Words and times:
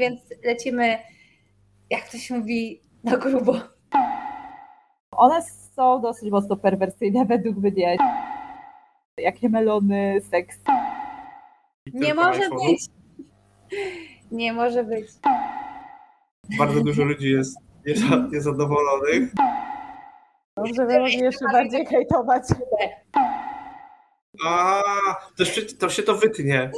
Więc 0.00 0.20
lecimy, 0.44 0.98
jak 1.90 2.08
to 2.08 2.18
się 2.18 2.38
mówi, 2.38 2.82
na 3.04 3.16
grubo. 3.16 3.54
One 5.12 5.42
są 5.76 6.00
dosyć 6.00 6.30
mocno 6.30 6.56
perwersyjne 6.56 7.24
według 7.24 7.56
mnie. 7.56 7.96
Jakie 9.18 9.48
melony, 9.48 10.20
seks. 10.30 10.58
Nie 11.94 12.14
może 12.14 12.50
być. 12.50 12.86
Nie 14.30 14.52
może 14.52 14.84
być. 14.84 15.06
Bardzo 16.58 16.80
dużo 16.80 17.04
ludzi 17.04 17.30
jest 17.30 17.58
niezadowolonych. 18.32 19.32
Dobrze, 20.56 20.98
możemy 21.00 21.24
jeszcze 21.24 21.44
bardziej 21.52 21.86
hejtować. 21.86 22.42
A, 24.46 24.82
to, 25.36 25.44
to 25.78 25.88
się 25.88 26.02
to 26.02 26.14
wytnie. 26.14 26.70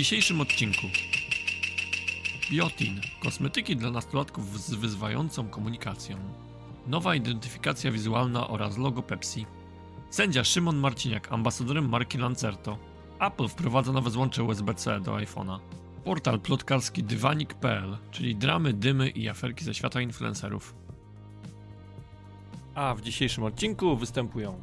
Dzisiejszym 0.00 0.40
odcinku 0.40 0.86
Biotin. 2.50 3.00
Kosmetyki 3.22 3.76
dla 3.76 3.90
nastolatków 3.90 4.60
z 4.60 4.74
wyzwającą 4.74 5.48
komunikacją. 5.48 6.16
Nowa 6.86 7.14
identyfikacja 7.14 7.90
wizualna 7.90 8.48
oraz 8.48 8.78
logo 8.78 9.02
Pepsi. 9.02 9.46
Sędzia 10.10 10.44
Szymon 10.44 10.76
Marciniak, 10.76 11.32
ambasadorem 11.32 11.88
marki 11.88 12.18
Lancerto. 12.18 12.78
Apple 13.20 13.48
wprowadza 13.48 13.92
nowe 13.92 14.10
złącze 14.10 14.44
USB-C 14.44 15.00
do 15.00 15.12
iPhone'a. 15.12 15.58
Portal 16.04 16.40
plotkarski 16.40 17.02
dywanik.pl, 17.02 17.96
czyli 18.10 18.36
dramy, 18.36 18.72
dymy 18.72 19.08
i 19.08 19.28
aferki 19.28 19.64
ze 19.64 19.74
świata 19.74 20.00
influencerów. 20.00 20.74
A 22.74 22.94
w 22.94 23.00
dzisiejszym 23.00 23.44
odcinku 23.44 23.96
występują 23.96 24.62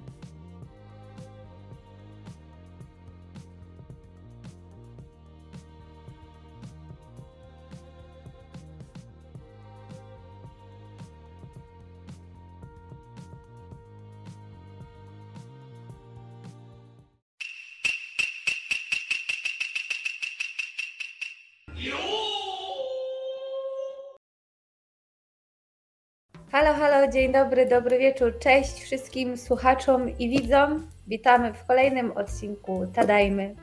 Halo, 26.58 26.74
halo, 26.74 27.12
dzień 27.12 27.32
dobry, 27.32 27.66
dobry 27.66 28.00
wieczór. 28.00 28.40
Cześć 28.40 28.84
wszystkim 28.84 29.38
słuchaczom 29.38 30.18
i 30.20 30.30
widzom. 30.30 30.88
Witamy 31.08 31.54
w 31.54 31.66
kolejnym 31.66 32.12
odcinku 32.12 32.88
Tadajmy. 32.96 33.56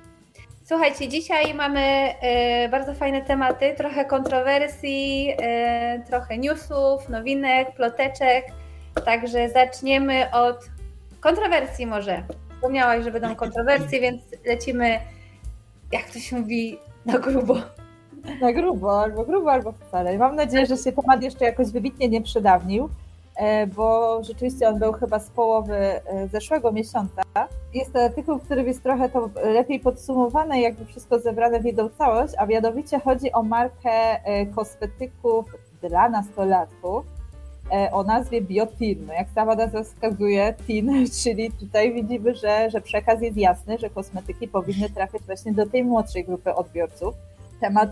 Słuchajcie, 0.65 1.09
dzisiaj 1.09 1.55
mamy 1.55 1.81
e, 1.81 2.69
bardzo 2.69 2.95
fajne 2.95 3.23
tematy, 3.23 3.75
trochę 3.77 4.05
kontrowersji, 4.05 5.35
e, 5.43 6.03
trochę 6.07 6.39
newsów, 6.39 7.09
nowinek, 7.09 7.75
ploteczek. 7.75 8.45
Także 9.05 9.49
zaczniemy 9.49 10.31
od 10.31 10.71
kontrowersji 11.21 11.87
może. 11.87 12.23
Wspomniałaś, 12.55 13.05
że 13.05 13.11
będą 13.11 13.37
kontrowersje, 13.37 14.01
więc 14.01 14.23
lecimy, 14.47 15.01
jak 15.93 16.11
to 16.11 16.19
się 16.19 16.37
mówi, 16.37 16.79
na 17.07 17.19
grubo. 17.19 17.57
Na 18.41 18.53
grubo, 18.53 19.01
albo 19.01 19.25
grubo, 19.25 19.53
albo 19.53 19.73
wcale. 19.73 20.19
Mam 20.19 20.37
nadzieję, 20.37 20.67
że 20.67 20.77
się 20.77 20.93
temat 20.93 21.23
jeszcze 21.23 21.45
jakoś 21.45 21.71
wybitnie 21.71 22.09
nie 22.09 22.23
przedawnił, 22.23 22.89
e, 23.37 23.67
bo 23.67 24.19
rzeczywiście 24.25 24.69
on 24.69 24.79
był 24.79 24.93
chyba 24.93 25.19
z 25.19 25.31
połowy 25.31 25.77
e, 25.77 26.29
zeszłego 26.29 26.73
miesiąca. 26.73 27.23
Jest 27.75 27.93
to 27.93 28.05
artykuł, 28.05 28.39
w 28.39 28.45
którym 28.45 28.67
jest 28.67 28.83
trochę 28.83 29.09
to 29.09 29.31
lepiej 29.45 29.81
podsumowane, 29.81 30.61
jakby 30.61 30.85
wszystko 30.85 31.19
zebrane 31.19 31.61
w 31.61 31.65
jedną 31.65 31.89
całość, 31.89 32.35
a 32.39 32.47
mianowicie 32.47 33.01
chodzi 33.01 33.33
o 33.33 33.43
markę 33.43 33.91
e, 33.91 34.47
kosmetyków 34.47 35.47
dla 35.83 36.09
nastolatków 36.09 37.05
o 37.93 38.03
nazwie 38.03 38.43
Biotin. 38.43 39.09
Jak 39.19 39.29
sama 39.35 39.55
nazwa 39.55 39.83
wskazuje, 39.83 40.55
TIN, 40.67 40.91
czyli 41.23 41.51
tutaj 41.53 41.95
widzimy, 41.95 42.35
że, 42.35 42.71
że 42.71 42.81
przekaz 42.81 43.23
jest 43.23 43.37
jasny, 43.37 43.79
że 43.79 43.91
kosmetyki 43.91 44.49
powinny 44.49 44.91
trafiać 44.91 45.23
właśnie 45.23 45.53
do 45.53 45.67
tej 45.67 45.85
młodszej 45.85 46.25
grupy 46.25 46.55
odbiorców. 46.55 47.15
Temat 47.61 47.91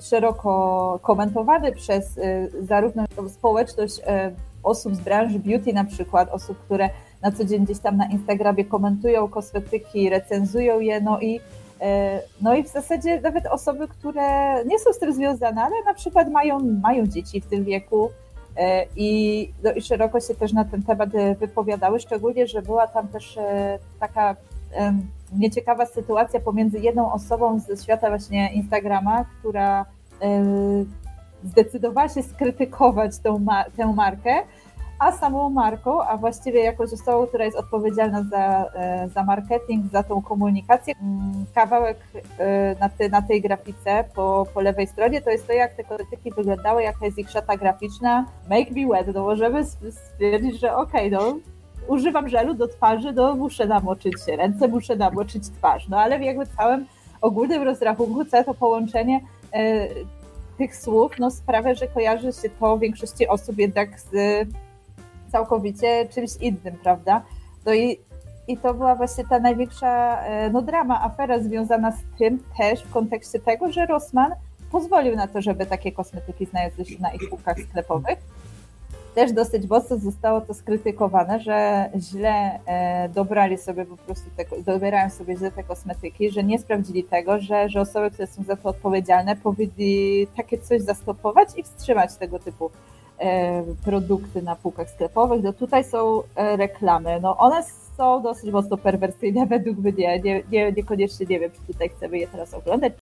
szeroko 0.00 0.98
komentowany 1.02 1.72
przez 1.72 2.18
e, 2.18 2.48
zarówno 2.60 3.04
społeczność 3.28 4.00
e, 4.06 4.32
osób 4.62 4.94
z 4.94 5.00
branży 5.00 5.38
beauty, 5.38 5.72
na 5.72 5.84
przykład 5.84 6.28
osób, 6.32 6.58
które 6.58 6.90
na 7.22 7.32
co 7.32 7.44
dzień 7.44 7.64
gdzieś 7.64 7.78
tam 7.78 7.96
na 7.96 8.06
Instagramie 8.06 8.64
komentują 8.64 9.28
kosmetyki, 9.28 10.10
recenzują 10.10 10.80
je, 10.80 11.00
no 11.00 11.20
i, 11.20 11.40
no 12.40 12.54
i 12.54 12.62
w 12.62 12.68
zasadzie 12.68 13.20
nawet 13.20 13.46
osoby, 13.46 13.88
które 13.88 14.64
nie 14.64 14.78
są 14.78 14.92
z 14.92 14.98
tym 14.98 15.12
związane, 15.12 15.62
ale 15.62 15.74
na 15.86 15.94
przykład 15.94 16.30
mają, 16.30 16.58
mają 16.82 17.06
dzieci 17.06 17.40
w 17.40 17.46
tym 17.46 17.64
wieku 17.64 18.10
i, 18.96 19.50
no 19.64 19.72
i 19.72 19.82
szeroko 19.82 20.20
się 20.20 20.34
też 20.34 20.52
na 20.52 20.64
ten 20.64 20.82
temat 20.82 21.10
wypowiadały, 21.38 22.00
szczególnie, 22.00 22.46
że 22.46 22.62
była 22.62 22.86
tam 22.86 23.08
też 23.08 23.38
taka 24.00 24.36
nieciekawa 25.32 25.86
sytuacja 25.86 26.40
pomiędzy 26.40 26.78
jedną 26.78 27.12
osobą 27.12 27.58
ze 27.58 27.76
świata 27.76 28.08
właśnie 28.08 28.52
Instagrama, 28.52 29.24
która 29.38 29.86
e, 30.22 30.44
zdecydowała 31.44 32.08
się 32.08 32.22
skrytykować 32.22 33.18
tą, 33.18 33.44
tę 33.76 33.92
markę, 33.92 34.42
a 34.98 35.12
samą 35.12 35.50
marką, 35.50 36.02
a 36.02 36.16
właściwie 36.16 36.64
jakąś 36.64 36.92
osobą, 36.92 37.26
która 37.26 37.44
jest 37.44 37.56
odpowiedzialna 37.56 38.22
za, 38.22 38.64
e, 38.74 39.08
za 39.08 39.24
marketing, 39.24 39.92
za 39.92 40.02
tą 40.02 40.22
komunikację. 40.22 40.94
Mm, 41.02 41.44
kawałek 41.54 41.98
e, 42.38 42.76
na, 42.80 42.90
na 43.10 43.22
tej 43.22 43.42
grafice 43.42 44.04
po, 44.14 44.46
po 44.54 44.60
lewej 44.60 44.86
stronie 44.86 45.20
to 45.20 45.30
jest 45.30 45.46
to, 45.46 45.52
jak 45.52 45.74
te 45.74 45.84
kosmetyki 45.84 46.32
wyglądały, 46.32 46.82
jaka 46.82 47.06
jest 47.06 47.18
ich 47.18 47.30
szata 47.30 47.56
graficzna. 47.56 48.26
Make 48.50 48.70
me 48.70 48.86
wet, 48.88 49.14
no 49.14 49.22
możemy 49.22 49.64
stwierdzić, 49.90 50.60
że 50.60 50.76
okej, 50.76 51.14
okay, 51.14 51.18
no 51.18 51.36
używam 51.88 52.28
żelu 52.28 52.54
do 52.54 52.68
twarzy, 52.68 53.12
no 53.12 53.34
muszę 53.34 53.66
namoczyć 53.66 54.14
ręce, 54.38 54.68
muszę 54.68 54.96
namoczyć 54.96 55.48
twarz. 55.48 55.88
No 55.88 56.00
ale 56.00 56.18
w 56.18 56.22
jakby 56.22 56.46
całym 56.46 56.86
ogólnym 57.20 57.62
rozrachunku, 57.62 58.24
całe 58.24 58.44
to 58.44 58.54
połączenie 58.54 59.20
e, 59.52 59.88
tych 60.58 60.76
słów 60.76 61.12
no, 61.18 61.30
sprawia, 61.30 61.74
że 61.74 61.86
kojarzy 61.86 62.32
się 62.32 62.48
to 62.60 62.78
większości 62.78 63.28
osób 63.28 63.58
jednak 63.58 64.00
z 64.00 64.08
całkowicie 65.32 66.08
czymś 66.14 66.30
innym, 66.40 66.76
prawda? 66.82 67.22
No 67.66 67.74
i, 67.74 67.98
i 68.48 68.56
to 68.56 68.74
była 68.74 68.94
właśnie 68.94 69.24
ta 69.24 69.38
największa 69.38 70.20
e, 70.20 70.50
no, 70.50 70.62
drama, 70.62 71.02
afera 71.02 71.38
związana 71.38 71.92
z 71.92 72.18
tym 72.18 72.38
też 72.58 72.82
w 72.82 72.90
kontekście 72.90 73.40
tego, 73.40 73.72
że 73.72 73.86
Rossmann 73.86 74.32
pozwolił 74.70 75.16
na 75.16 75.26
to, 75.26 75.42
żeby 75.42 75.66
takie 75.66 75.92
kosmetyki 75.92 76.46
znalazły 76.46 76.84
się 76.84 77.00
na 77.00 77.12
ich 77.12 77.28
półkach 77.30 77.56
sklepowych 77.60 78.18
też 79.16 79.32
dosyć 79.32 79.68
mocno 79.68 79.96
zostało 79.96 80.40
to 80.40 80.54
skrytykowane, 80.54 81.40
że 81.40 81.90
źle 81.98 82.58
e, 82.66 83.08
dobrali 83.08 83.58
sobie 83.58 83.84
po 83.84 83.96
prostu, 83.96 84.30
te, 84.36 84.62
dobierają 84.72 85.10
sobie 85.10 85.36
źle 85.36 85.50
te 85.50 85.64
kosmetyki, 85.64 86.30
że 86.30 86.44
nie 86.44 86.58
sprawdzili 86.58 87.04
tego, 87.04 87.38
że, 87.38 87.68
że 87.68 87.80
osoby, 87.80 88.10
które 88.10 88.26
są 88.26 88.44
za 88.44 88.56
to 88.56 88.68
odpowiedzialne, 88.68 89.36
powinni 89.36 90.26
takie 90.36 90.58
coś 90.58 90.82
zastopować 90.82 91.48
i 91.56 91.62
wstrzymać 91.62 92.16
tego 92.16 92.38
typu 92.38 92.70
e, 93.18 93.62
produkty 93.84 94.42
na 94.42 94.56
półkach 94.56 94.90
sklepowych. 94.90 95.42
No 95.42 95.52
tutaj 95.52 95.84
są 95.84 96.22
e, 96.34 96.56
reklamy. 96.56 97.20
No 97.22 97.36
one 97.36 97.62
są 97.96 98.22
dosyć 98.22 98.50
mocno 98.50 98.76
perwersyjne 98.76 99.46
według 99.56 99.78
mnie. 99.78 100.20
Nie, 100.20 100.42
nie, 100.50 100.72
niekoniecznie 100.72 101.26
nie 101.26 101.40
wiem, 101.40 101.50
czy 101.50 101.72
tutaj 101.72 101.88
chcemy 101.88 102.18
je 102.18 102.28
teraz 102.28 102.54
oglądać, 102.54 102.92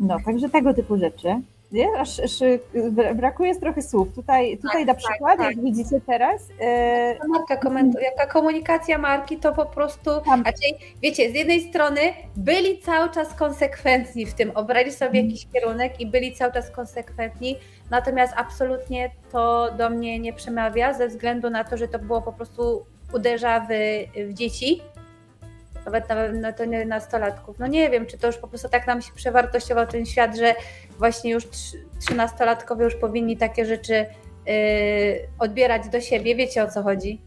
No, 0.00 0.16
także 0.24 0.48
tego 0.48 0.74
typu 0.74 0.96
rzeczy. 0.98 1.28
Nie? 1.72 1.86
Aż, 1.98 2.20
aż 2.20 2.38
brakuje 3.14 3.54
trochę 3.60 3.82
słów. 3.82 4.14
Tutaj, 4.14 4.56
tutaj 4.56 4.86
tak, 4.86 4.86
na 4.86 4.94
tak, 4.94 5.02
przykład, 5.02 5.38
tak, 5.38 5.46
jak 5.46 5.64
widzicie 5.64 6.00
teraz. 6.06 6.48
E... 6.60 7.16
Marka 7.28 7.56
komentu- 7.56 8.02
jaka 8.02 8.26
komunikacja 8.26 8.98
marki, 8.98 9.36
to 9.36 9.52
po 9.52 9.66
prostu. 9.66 10.10
Znaczy, 10.24 10.68
wiecie, 11.02 11.30
z 11.30 11.34
jednej 11.34 11.60
strony 11.60 12.00
byli 12.36 12.78
cały 12.78 13.10
czas 13.10 13.34
konsekwentni 13.34 14.26
w 14.26 14.34
tym, 14.34 14.50
obrali 14.54 14.92
sobie 14.92 15.10
hmm. 15.10 15.26
jakiś 15.26 15.46
kierunek 15.52 16.00
i 16.00 16.06
byli 16.06 16.32
cały 16.32 16.52
czas 16.52 16.70
konsekwentni, 16.70 17.56
natomiast 17.90 18.32
absolutnie 18.36 19.10
to 19.32 19.70
do 19.78 19.90
mnie 19.90 20.18
nie 20.18 20.32
przemawia, 20.32 20.94
ze 20.94 21.08
względu 21.08 21.50
na 21.50 21.64
to, 21.64 21.76
że 21.76 21.88
to 21.88 21.98
było 21.98 22.22
po 22.22 22.32
prostu 22.32 22.84
uderza 23.12 23.60
w, 23.60 23.68
w 24.30 24.34
dzieci 24.34 24.80
nawet 26.08 26.34
na, 26.34 26.52
to 26.52 26.64
nie 26.64 26.84
nastolatków. 26.84 27.58
No 27.58 27.66
nie 27.66 27.90
wiem, 27.90 28.06
czy 28.06 28.18
to 28.18 28.26
już 28.26 28.36
po 28.36 28.48
prostu 28.48 28.68
tak 28.68 28.86
nam 28.86 29.02
się 29.02 29.12
przewartościował 29.14 29.86
ten 29.86 30.06
świat, 30.06 30.36
że 30.36 30.54
właśnie 30.98 31.30
już 31.30 31.44
trzynastolatkowie 32.00 32.84
już 32.84 32.94
powinni 32.94 33.36
takie 33.36 33.66
rzeczy 33.66 34.06
yy, 34.46 34.54
odbierać 35.38 35.88
do 35.88 36.00
siebie. 36.00 36.34
Wiecie 36.34 36.62
o 36.62 36.68
co 36.68 36.82
chodzi? 36.82 37.20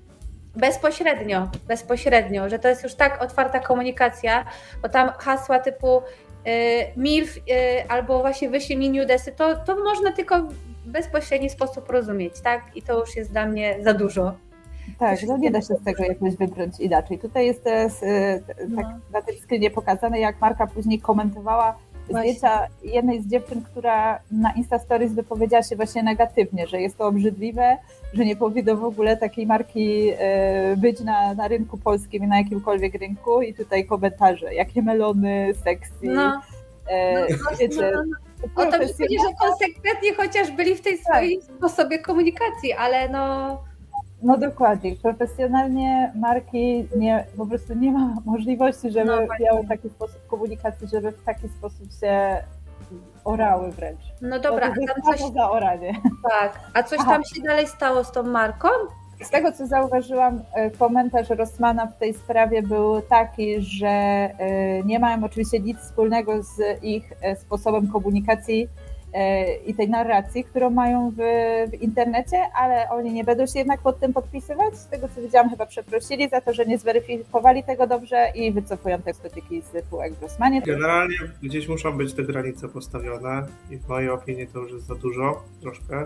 Bezpośrednio, 0.56 1.50
bezpośrednio, 1.68 2.50
że 2.50 2.60
to 2.60 2.68
jest 2.68 2.84
już 2.84 2.96
tak 2.96 3.22
otwarta 3.22 3.60
komunikacja, 3.60 4.46
bo 4.82 4.90
tam 4.90 5.10
hasła 5.10 5.60
typu 5.60 6.02
yy, 6.46 6.52
MILF 6.98 7.36
yy, 7.36 7.90
albo 7.90 8.20
właśnie 8.20 8.50
wyślij 8.50 8.78
mi 8.78 8.90
nudesy, 8.90 9.32
to, 9.32 9.56
to 9.56 9.76
można 9.76 10.12
tylko 10.12 10.42
w 10.42 10.54
bezpośredni 10.86 11.50
sposób 11.50 11.90
rozumieć, 11.90 12.42
tak? 12.42 12.62
I 12.76 12.82
to 12.82 13.00
już 13.00 13.16
jest 13.16 13.32
dla 13.32 13.46
mnie 13.46 13.78
za 13.82 13.94
dużo. 13.94 14.34
Tak, 15.00 15.20
no 15.28 15.38
nie 15.38 15.52
da 15.52 15.62
się 15.62 15.76
z 15.76 15.84
tego 15.84 16.04
jakoś 16.04 16.36
wybrnąć 16.36 16.80
inaczej. 16.80 17.20
Tutaj 17.20 17.46
jest 17.46 17.64
teraz, 17.64 18.04
e, 18.04 18.40
tak 18.76 18.86
no. 18.86 19.00
na 19.14 19.22
tym 19.22 19.36
screenie 19.36 19.72
pokazane, 19.72 20.20
jak 20.20 20.42
Marka 20.42 20.68
później 20.68 21.00
komentowała 21.00 21.76
zdjęcia 22.10 22.68
jednej 22.84 23.22
z 23.22 23.28
dziewczyn, 23.28 23.62
która 23.62 24.20
na 24.32 24.52
Insta 24.52 24.80
Stories 24.80 25.14
wypowiedziała 25.14 25.64
się 25.64 25.76
właśnie 25.76 26.04
negatywnie, 26.04 26.68
że 26.68 26.82
jest 26.82 26.98
to 26.98 27.08
obrzydliwe, 27.08 27.78
że 28.14 28.26
nie 28.26 28.36
powinno 28.36 28.76
w 28.76 28.84
ogóle 28.84 29.18
takiej 29.18 29.48
marki 29.48 30.12
e, 30.18 30.78
być 30.78 31.00
na, 31.00 31.34
na 31.34 31.48
rynku 31.48 31.78
polskim 31.78 32.24
i 32.24 32.28
na 32.28 32.38
jakimkolwiek 32.38 32.94
rynku 32.94 33.42
i 33.42 33.54
tutaj 33.54 33.86
komentarze, 33.86 34.54
jakie 34.54 34.82
melony, 34.82 35.54
sexy. 35.64 35.94
No. 36.04 36.42
E, 36.88 37.28
no, 37.30 37.58
wiecie, 37.60 37.92
no, 37.96 38.04
no. 38.08 38.18
O 38.56 38.72
to 38.72 38.80
mi 38.80 38.86
chodzi, 38.86 39.18
że 39.20 39.48
konsekwentnie 39.48 40.14
chociaż 40.18 40.52
byli 40.52 40.76
w 40.76 40.82
tej 40.82 40.98
swojej 40.98 41.40
tak. 41.40 41.58
sposobie 41.58 42.00
komunikacji, 42.00 42.74
ale 42.74 43.10
no 43.10 43.58
no 44.24 44.38
dokładnie. 44.38 44.96
Profesjonalnie 44.96 46.12
marki 46.16 46.88
nie, 46.96 47.26
po 47.38 47.46
prostu 47.46 47.74
nie 47.74 47.92
ma 47.92 48.16
możliwości, 48.26 48.92
żeby 48.92 49.06
no, 49.06 49.18
miały 49.40 49.68
taki 49.68 49.90
sposób 49.90 50.28
komunikacji, 50.28 50.88
żeby 50.88 51.12
w 51.12 51.24
taki 51.24 51.50
sposób 51.50 51.88
się 52.00 52.44
orały 53.24 53.72
wręcz. 53.72 54.02
No 54.22 54.40
dobra, 54.40 54.68
to 54.68 54.74
a 54.84 54.94
tam 54.94 55.18
coś... 55.18 55.34
za 55.34 55.52
oranie. 55.52 55.94
Tak, 56.30 56.60
a 56.74 56.84
coś 56.84 57.00
Aha. 57.02 57.12
tam 57.12 57.24
się 57.24 57.42
dalej 57.42 57.68
stało 57.68 58.04
z 58.04 58.12
tą 58.12 58.24
marką? 58.24 58.68
Z 59.22 59.30
tego 59.30 59.52
co 59.52 59.68
zauważyłam, 59.68 60.42
e, 60.54 60.72
komentarz 60.72 61.30
Rossmana 61.30 61.86
w 61.86 61.98
tej 61.98 62.14
sprawie 62.14 62.64
był 62.64 63.02
taki, 63.02 63.62
że 63.62 63.88
e, 63.88 64.84
nie 64.86 65.00
mają 65.00 65.24
oczywiście 65.24 65.60
nic 65.60 65.78
wspólnego 65.80 66.44
z 66.44 66.84
ich 66.84 67.14
e, 67.22 67.36
sposobem 67.36 67.88
komunikacji 67.88 68.70
i 69.66 69.74
tej 69.74 69.90
narracji, 69.90 70.44
którą 70.44 70.70
mają 70.70 71.12
w, 71.18 71.22
w, 71.72 71.82
internecie, 71.82 72.38
ale 72.62 72.90
oni 72.90 73.14
nie 73.14 73.24
będą 73.24 73.46
się 73.46 73.60
jednak 73.60 73.82
pod 73.82 74.00
tym 74.00 74.14
podpisywać. 74.14 74.78
Z 74.78 74.88
tego 74.88 75.08
co 75.16 75.22
widziałam, 75.22 75.50
chyba 75.50 75.66
przeprosili 75.66 76.30
za 76.30 76.42
to, 76.42 76.54
że 76.54 76.66
nie 76.66 76.78
zweryfikowali 76.78 77.64
tego 77.64 77.88
dobrze 77.88 78.32
i 78.36 78.52
wycofują 78.52 79.02
te 79.02 79.12
estetyki 79.12 79.62
z 79.62 79.86
półek 79.90 80.14
w 80.14 80.20
Grossmanie. 80.20 80.62
Generalnie 80.62 81.16
gdzieś 81.44 81.68
muszą 81.68 81.98
być 81.98 82.14
te 82.14 82.24
granice 82.24 82.70
postawione 82.70 83.46
i 83.70 83.78
w 83.78 83.88
mojej 83.88 84.10
opinii 84.10 84.48
to 84.48 84.60
już 84.60 84.72
jest 84.72 84.86
za 84.86 84.96
dużo, 84.96 85.44
troszkę. 85.62 86.06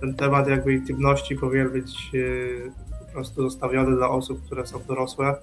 Ten 0.00 0.14
temat 0.14 0.48
jakby 0.48 0.72
intymności 0.72 1.36
powinien 1.36 1.70
być 1.70 2.10
e, 2.14 3.06
po 3.06 3.12
prostu 3.12 3.42
zostawiony 3.42 3.96
dla 3.96 4.08
osób, 4.08 4.44
które 4.46 4.66
są 4.66 4.80
dorosłe. 4.88 5.34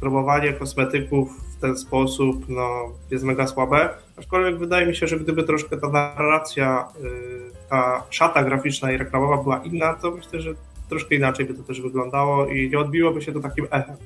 Promowanie 0.00 0.52
kosmetyków 0.52 1.28
w 1.56 1.60
ten 1.60 1.78
sposób 1.78 2.48
no, 2.48 2.92
jest 3.10 3.24
mega 3.24 3.46
słabe 3.46 3.88
Aczkolwiek 4.16 4.58
wydaje 4.58 4.86
mi 4.86 4.96
się, 4.96 5.06
że 5.06 5.20
gdyby 5.20 5.42
troszkę 5.42 5.76
ta 5.76 5.88
narracja, 5.88 6.88
y, 7.04 7.68
ta 7.70 8.02
szata 8.10 8.44
graficzna 8.44 8.92
i 8.92 8.96
reklamowa 8.96 9.42
była 9.42 9.58
inna, 9.58 9.94
to 9.94 10.10
myślę, 10.10 10.40
że 10.40 10.54
troszkę 10.88 11.14
inaczej 11.14 11.46
by 11.46 11.54
to 11.54 11.62
też 11.62 11.80
wyglądało 11.80 12.46
i 12.46 12.70
nie 12.70 12.78
odbiłoby 12.78 13.22
się 13.22 13.32
to 13.32 13.40
takim 13.40 13.66
echem 13.70 13.96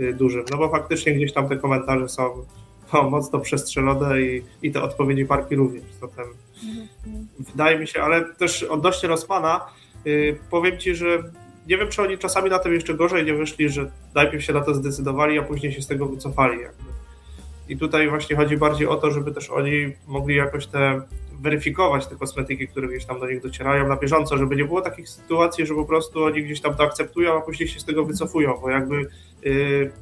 y, 0.00 0.14
dużym. 0.14 0.44
No 0.50 0.58
bo 0.58 0.68
faktycznie 0.68 1.14
gdzieś 1.14 1.32
tam 1.32 1.48
te 1.48 1.56
komentarze 1.56 2.08
są 2.08 2.44
no, 2.92 3.10
mocno 3.10 3.40
przestrzelone 3.40 4.22
i, 4.22 4.42
i 4.62 4.72
te 4.72 4.82
odpowiedzi 4.82 5.26
parki 5.26 5.56
również. 5.56 5.84
Zatem 6.00 6.24
mhm. 7.06 7.28
wydaje 7.38 7.78
mi 7.78 7.86
się, 7.86 8.02
ale 8.02 8.34
też 8.34 8.62
odnośnie 8.62 9.08
Rosmana, 9.08 9.66
yy, 10.04 10.38
powiem 10.50 10.78
Ci, 10.78 10.94
że 10.94 11.22
nie 11.66 11.78
wiem, 11.78 11.88
czy 11.88 12.02
oni 12.02 12.18
czasami 12.18 12.50
na 12.50 12.58
tym 12.58 12.74
jeszcze 12.74 12.94
gorzej 12.94 13.24
nie 13.24 13.34
wyszli, 13.34 13.68
że 13.68 13.90
najpierw 14.14 14.44
się 14.44 14.52
na 14.52 14.60
to 14.60 14.74
zdecydowali, 14.74 15.38
a 15.38 15.42
później 15.42 15.72
się 15.72 15.82
z 15.82 15.86
tego 15.86 16.06
wycofali. 16.06 16.60
Jakby. 16.60 16.84
I 17.68 17.76
tutaj 17.76 18.08
właśnie 18.08 18.36
chodzi 18.36 18.56
bardziej 18.56 18.86
o 18.86 18.96
to, 18.96 19.10
żeby 19.10 19.32
też 19.32 19.50
oni 19.50 19.92
mogli 20.06 20.36
jakoś 20.36 20.66
te 20.66 21.02
weryfikować 21.40 22.06
te 22.06 22.16
kosmetyki, 22.16 22.68
które 22.68 22.88
gdzieś 22.88 23.04
tam 23.04 23.20
do 23.20 23.26
nich 23.26 23.42
docierają 23.42 23.88
na 23.88 23.96
bieżąco, 23.96 24.38
żeby 24.38 24.56
nie 24.56 24.64
było 24.64 24.80
takich 24.80 25.08
sytuacji, 25.08 25.66
że 25.66 25.74
po 25.74 25.84
prostu 25.84 26.24
oni 26.24 26.42
gdzieś 26.42 26.60
tam 26.60 26.74
to 26.74 26.82
akceptują, 26.82 27.38
a 27.38 27.40
później 27.40 27.68
się 27.68 27.80
z 27.80 27.84
tego 27.84 28.04
wycofują, 28.04 28.58
bo 28.60 28.70
jakby 28.70 29.06
yy, 29.42 29.92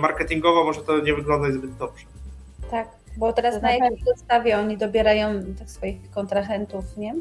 marketingowo 0.00 0.64
może 0.64 0.82
to 0.82 1.00
nie 1.00 1.14
wyglądać 1.14 1.52
zbyt 1.52 1.76
dobrze. 1.76 2.06
Tak, 2.70 2.88
bo 3.16 3.32
teraz 3.32 3.62
na 3.62 3.72
jakiej 3.72 4.04
podstawie 4.06 4.58
oni 4.58 4.76
dobierają 4.76 5.54
tych 5.58 5.70
swoich 5.70 6.10
kontrahentów, 6.10 6.96
nie? 6.96 7.14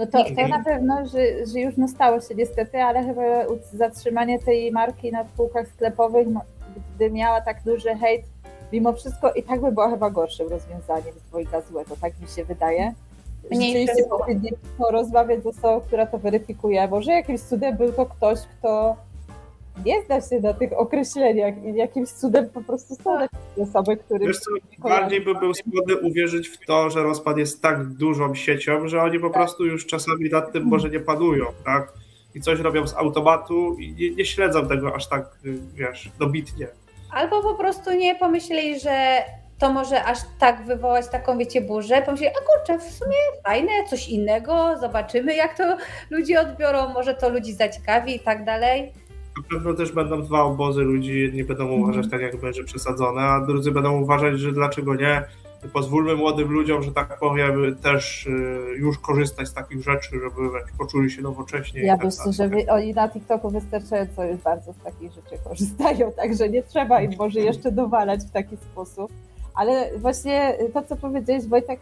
No 0.00 0.06
to, 0.06 0.24
to 0.24 0.48
na 0.48 0.64
pewno, 0.64 1.06
że, 1.06 1.46
że 1.46 1.60
już 1.60 1.76
nastało 1.76 2.20
się 2.20 2.34
niestety, 2.34 2.82
ale 2.82 3.04
chyba 3.04 3.22
zatrzymanie 3.72 4.38
tej 4.38 4.72
marki 4.72 5.12
na 5.12 5.24
półkach 5.24 5.68
sklepowych, 5.68 6.28
no, 6.30 6.40
gdy 6.96 7.10
miała 7.10 7.40
tak 7.40 7.62
duży 7.62 7.88
hejt 7.88 8.22
mimo 8.72 8.92
wszystko 8.92 9.32
i 9.32 9.42
tak 9.42 9.60
by 9.60 9.72
była 9.72 9.90
chyba 9.90 10.10
gorszym 10.10 10.48
rozwiązaniem 10.48 11.14
z 11.18 11.22
dwojga 11.22 11.60
złego, 11.60 11.96
tak 12.00 12.20
mi 12.20 12.28
się 12.28 12.44
wydaje. 12.44 12.92
Rzeczywiście 13.50 14.04
powinni 14.04 14.50
porozmawiać 14.78 15.42
z 15.42 15.46
osobą, 15.46 15.80
która 15.80 16.06
to 16.06 16.18
weryfikuje. 16.18 16.88
Może 16.88 17.12
jakimś 17.12 17.40
cudem 17.40 17.76
był 17.76 17.92
to 17.92 18.06
ktoś, 18.06 18.38
kto 18.40 18.96
nie 19.84 20.02
zna 20.02 20.20
się 20.20 20.40
na 20.40 20.54
tych 20.54 20.72
określeniach 20.72 21.54
i 21.64 21.76
jakimś 21.76 22.08
cudem 22.08 22.50
po 22.50 22.60
prostu 22.60 22.94
są 22.94 23.18
takie 23.18 23.62
osoby, 23.62 23.96
które... 23.96 24.26
Wiesz 24.26 24.38
co, 24.38 24.50
bardziej 24.78 25.20
by 25.20 25.34
był 25.34 25.54
skłonny 25.54 25.96
uwierzyć 25.96 26.48
w 26.48 26.66
to, 26.66 26.90
że 26.90 27.02
rozpad 27.02 27.38
jest 27.38 27.62
tak 27.62 27.84
dużą 27.84 28.34
siecią, 28.34 28.88
że 28.88 29.02
oni 29.02 29.18
po 29.18 29.28
tak. 29.28 29.36
prostu 29.36 29.66
już 29.66 29.86
czasami 29.86 30.30
nad 30.30 30.52
tym 30.52 30.64
może 30.64 30.90
nie 30.90 31.00
panują, 31.00 31.46
tak? 31.64 31.92
I 32.34 32.40
coś 32.40 32.60
robią 32.60 32.86
z 32.86 32.94
automatu 32.94 33.76
i 33.78 33.92
nie, 33.92 34.10
nie 34.10 34.24
śledzą 34.24 34.68
tego 34.68 34.94
aż 34.94 35.08
tak, 35.08 35.38
wiesz, 35.74 36.10
dobitnie. 36.18 36.66
Albo 37.12 37.42
po 37.42 37.54
prostu 37.54 37.92
nie 37.92 38.14
pomyśleli, 38.14 38.80
że 38.80 39.22
to 39.58 39.72
może 39.72 40.04
aż 40.04 40.18
tak 40.38 40.64
wywołać 40.66 41.08
taką, 41.08 41.38
wiecie, 41.38 41.60
burzę. 41.60 42.02
Pomyśleli, 42.02 42.34
a 42.36 42.40
kurczę, 42.40 42.78
w 42.78 42.92
sumie 42.92 43.16
fajne, 43.44 43.70
coś 43.90 44.08
innego, 44.08 44.76
zobaczymy 44.80 45.34
jak 45.34 45.56
to 45.56 45.76
ludzie 46.16 46.40
odbiorą, 46.40 46.88
może 46.88 47.14
to 47.14 47.28
ludzi 47.28 47.52
zaciekawi 47.52 48.16
i 48.16 48.20
tak 48.20 48.44
dalej. 48.44 48.92
Na 49.36 49.42
pewno 49.50 49.74
też 49.74 49.92
będą 49.92 50.22
dwa 50.22 50.42
obozy 50.42 50.82
ludzi, 50.82 51.20
jedni 51.20 51.44
będą 51.44 51.68
uważać 51.68 52.06
mm. 52.06 52.10
tak 52.10 52.20
jakby, 52.20 52.52
że 52.52 52.64
przesadzone, 52.64 53.22
a 53.22 53.40
drudzy 53.46 53.70
będą 53.70 54.00
uważać, 54.00 54.40
że 54.40 54.52
dlaczego 54.52 54.94
nie, 54.94 55.24
pozwólmy 55.72 56.16
młodym 56.16 56.50
ludziom, 56.52 56.82
że 56.82 56.92
tak 56.92 57.18
powiem, 57.18 57.76
też 57.76 58.26
y, 58.26 58.30
już 58.78 58.98
korzystać 58.98 59.48
z 59.48 59.54
takich 59.54 59.82
rzeczy, 59.82 60.10
żeby 60.10 60.50
poczuli 60.78 61.10
się 61.10 61.22
nowocześnie. 61.22 61.82
Ja 61.82 61.96
tak 61.96 62.06
myślę, 62.06 62.32
że 62.32 62.50
oni 62.68 62.94
na 62.94 63.08
TikToku 63.08 63.50
wystarczająco 63.50 64.24
już 64.24 64.36
bardzo 64.36 64.72
z 64.72 64.78
takich 64.78 65.12
rzeczy 65.12 65.38
korzystają, 65.44 66.12
także 66.22 66.48
nie 66.48 66.62
trzeba 66.62 67.02
im 67.02 67.12
może 67.18 67.40
jeszcze 67.40 67.72
dowalać 67.72 68.20
w 68.20 68.30
taki 68.30 68.56
sposób. 68.56 69.12
Ale 69.54 69.98
właśnie 69.98 70.58
to, 70.74 70.82
co 70.82 70.96
powiedziałeś, 70.96 71.46
Wojtek, 71.46 71.80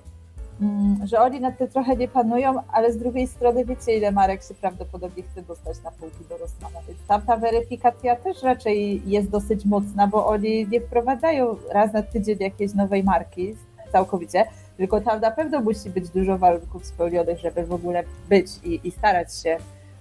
że 1.04 1.20
oni 1.20 1.40
nad 1.40 1.58
tym 1.58 1.68
trochę 1.68 1.96
nie 1.96 2.08
panują, 2.08 2.62
ale 2.72 2.92
z 2.92 2.98
drugiej 2.98 3.26
strony 3.26 3.64
wiecie, 3.64 3.96
ile 3.96 4.12
marek 4.12 4.42
się 4.42 4.54
prawdopodobnie 4.54 5.22
chce 5.22 5.42
dostać 5.42 5.82
na 5.82 5.90
półki 5.90 6.24
do 6.28 6.38
Rossmana, 6.38 6.78
więc 6.88 6.98
tam 7.08 7.22
ta 7.22 7.36
weryfikacja 7.36 8.16
też 8.16 8.42
raczej 8.42 9.02
jest 9.10 9.30
dosyć 9.30 9.64
mocna, 9.64 10.06
bo 10.06 10.26
oni 10.26 10.66
nie 10.68 10.80
wprowadzają 10.80 11.56
raz 11.72 11.92
na 11.92 12.02
tydzień 12.02 12.36
jakiejś 12.40 12.74
nowej 12.74 13.04
marki, 13.04 13.56
całkowicie, 13.92 14.44
tylko 14.76 15.00
tam 15.00 15.20
na 15.20 15.30
pewno 15.30 15.60
musi 15.60 15.90
być 15.90 16.08
dużo 16.08 16.38
warunków 16.38 16.86
spełnionych, 16.86 17.38
żeby 17.38 17.66
w 17.66 17.72
ogóle 17.72 18.04
być 18.28 18.46
i, 18.64 18.80
i 18.84 18.90
starać 18.90 19.42
się 19.42 19.56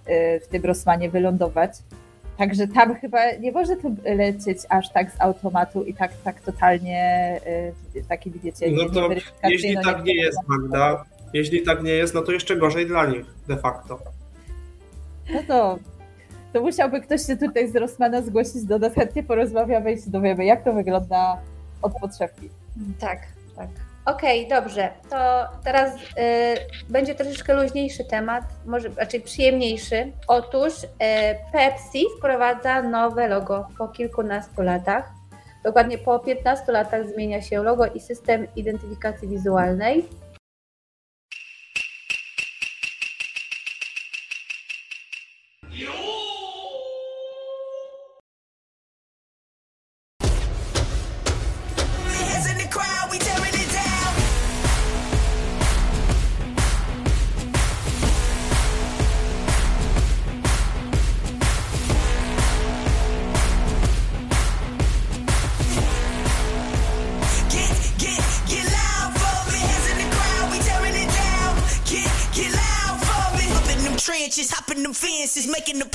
y, 0.10 0.40
w 0.40 0.48
tym 0.48 0.66
Rosmanie 0.66 1.10
wylądować. 1.10 1.72
Także 2.38 2.68
tam 2.68 2.96
chyba 2.96 3.32
nie 3.32 3.52
może 3.52 3.76
to 3.76 3.92
lecieć 4.16 4.58
aż 4.70 4.90
tak 4.90 5.12
z 5.12 5.22
automatu 5.22 5.84
i 5.84 5.94
tak, 5.94 6.12
tak 6.24 6.42
totalnie 6.42 7.40
y, 7.96 8.04
taki 8.10 8.32
wiecie. 8.32 8.72
No 8.72 8.90
to 8.90 9.10
jeśli 9.44 9.76
no 9.76 9.84
tak 9.84 10.04
nie 10.04 10.16
jest, 10.16 10.38
Magda, 10.48 11.06
jeśli 11.34 11.62
tak 11.62 11.84
nie 11.84 11.92
jest, 11.92 12.14
no 12.14 12.22
to 12.22 12.32
jeszcze 12.32 12.58
gorzej 12.58 12.88
dla 12.88 13.06
nich 13.06 13.26
de 13.48 13.58
facto. 13.58 14.00
No 15.34 15.40
to, 15.48 15.80
to 16.54 16.62
musiałby 16.62 17.02
ktoś 17.02 17.26
się 17.26 17.38
tutaj 17.38 17.68
z 17.68 17.76
Rosmana 17.76 18.22
zgłosić 18.22 18.64
do 18.64 18.80
nas, 18.80 18.94
chętnie 18.94 19.24
porozmawiamy 19.24 19.94
i 19.94 20.02
się 20.02 20.12
dowiemy, 20.12 20.46
jak 20.46 20.64
to 20.64 20.74
wygląda 20.74 21.38
od 21.82 21.94
podszewki. 22.02 22.50
Tak, 23.00 23.20
tak. 23.56 23.70
Okej, 24.08 24.46
okay, 24.46 24.62
dobrze. 24.62 24.90
To 25.10 25.48
teraz 25.64 25.96
y, 25.96 26.00
będzie 26.90 27.16
troszeczkę 27.16 27.54
luźniejszy 27.54 28.06
temat, 28.06 28.44
może 28.66 28.90
raczej 28.98 29.22
przyjemniejszy. 29.22 30.12
Otóż 30.28 30.84
y, 30.84 30.88
Pepsi 31.52 32.06
wprowadza 32.18 32.82
nowe 32.82 33.28
logo 33.28 33.68
po 33.78 33.88
kilkunastu 33.88 34.62
latach. 34.62 35.12
Dokładnie 35.64 35.98
po 35.98 36.20
15 36.20 36.72
latach 36.72 37.08
zmienia 37.08 37.42
się 37.42 37.64
logo 37.64 37.86
i 37.86 38.00
system 38.00 38.48
identyfikacji 38.56 39.28
wizualnej. 39.28 40.06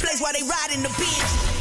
Place 0.02 0.21
while 0.21 0.32
they 0.32 0.44
riding 0.56 0.82
the 0.82 0.92
bench. 0.99 1.52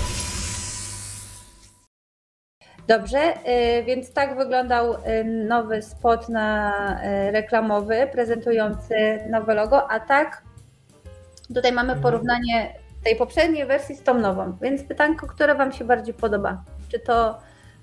Dobrze, 2.87 3.33
y, 3.79 3.83
więc 3.83 4.13
tak 4.13 4.37
wyglądał 4.37 4.93
y, 4.93 5.23
nowy 5.23 5.81
spot 5.81 6.29
na 6.29 6.73
y, 7.03 7.31
reklamowy 7.31 8.07
prezentujący 8.11 8.95
nowe 9.29 9.53
logo, 9.53 9.91
a 9.91 9.99
tak 9.99 10.43
tutaj 11.55 11.71
mamy 11.71 11.93
mhm. 11.93 12.01
porównanie 12.01 12.73
tej 13.03 13.15
poprzedniej 13.15 13.65
wersji 13.65 13.95
z 13.95 14.03
tą 14.03 14.13
nową. 14.13 14.57
Więc 14.61 14.83
pytanko, 14.83 15.27
które 15.27 15.55
Wam 15.55 15.71
się 15.71 15.85
bardziej 15.85 16.13
podoba? 16.13 16.63
Czy 16.89 16.99
to 16.99 17.39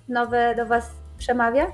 nowe 0.08 0.54
do 0.54 0.66
Was 0.66 0.90
przemawia? 1.18 1.66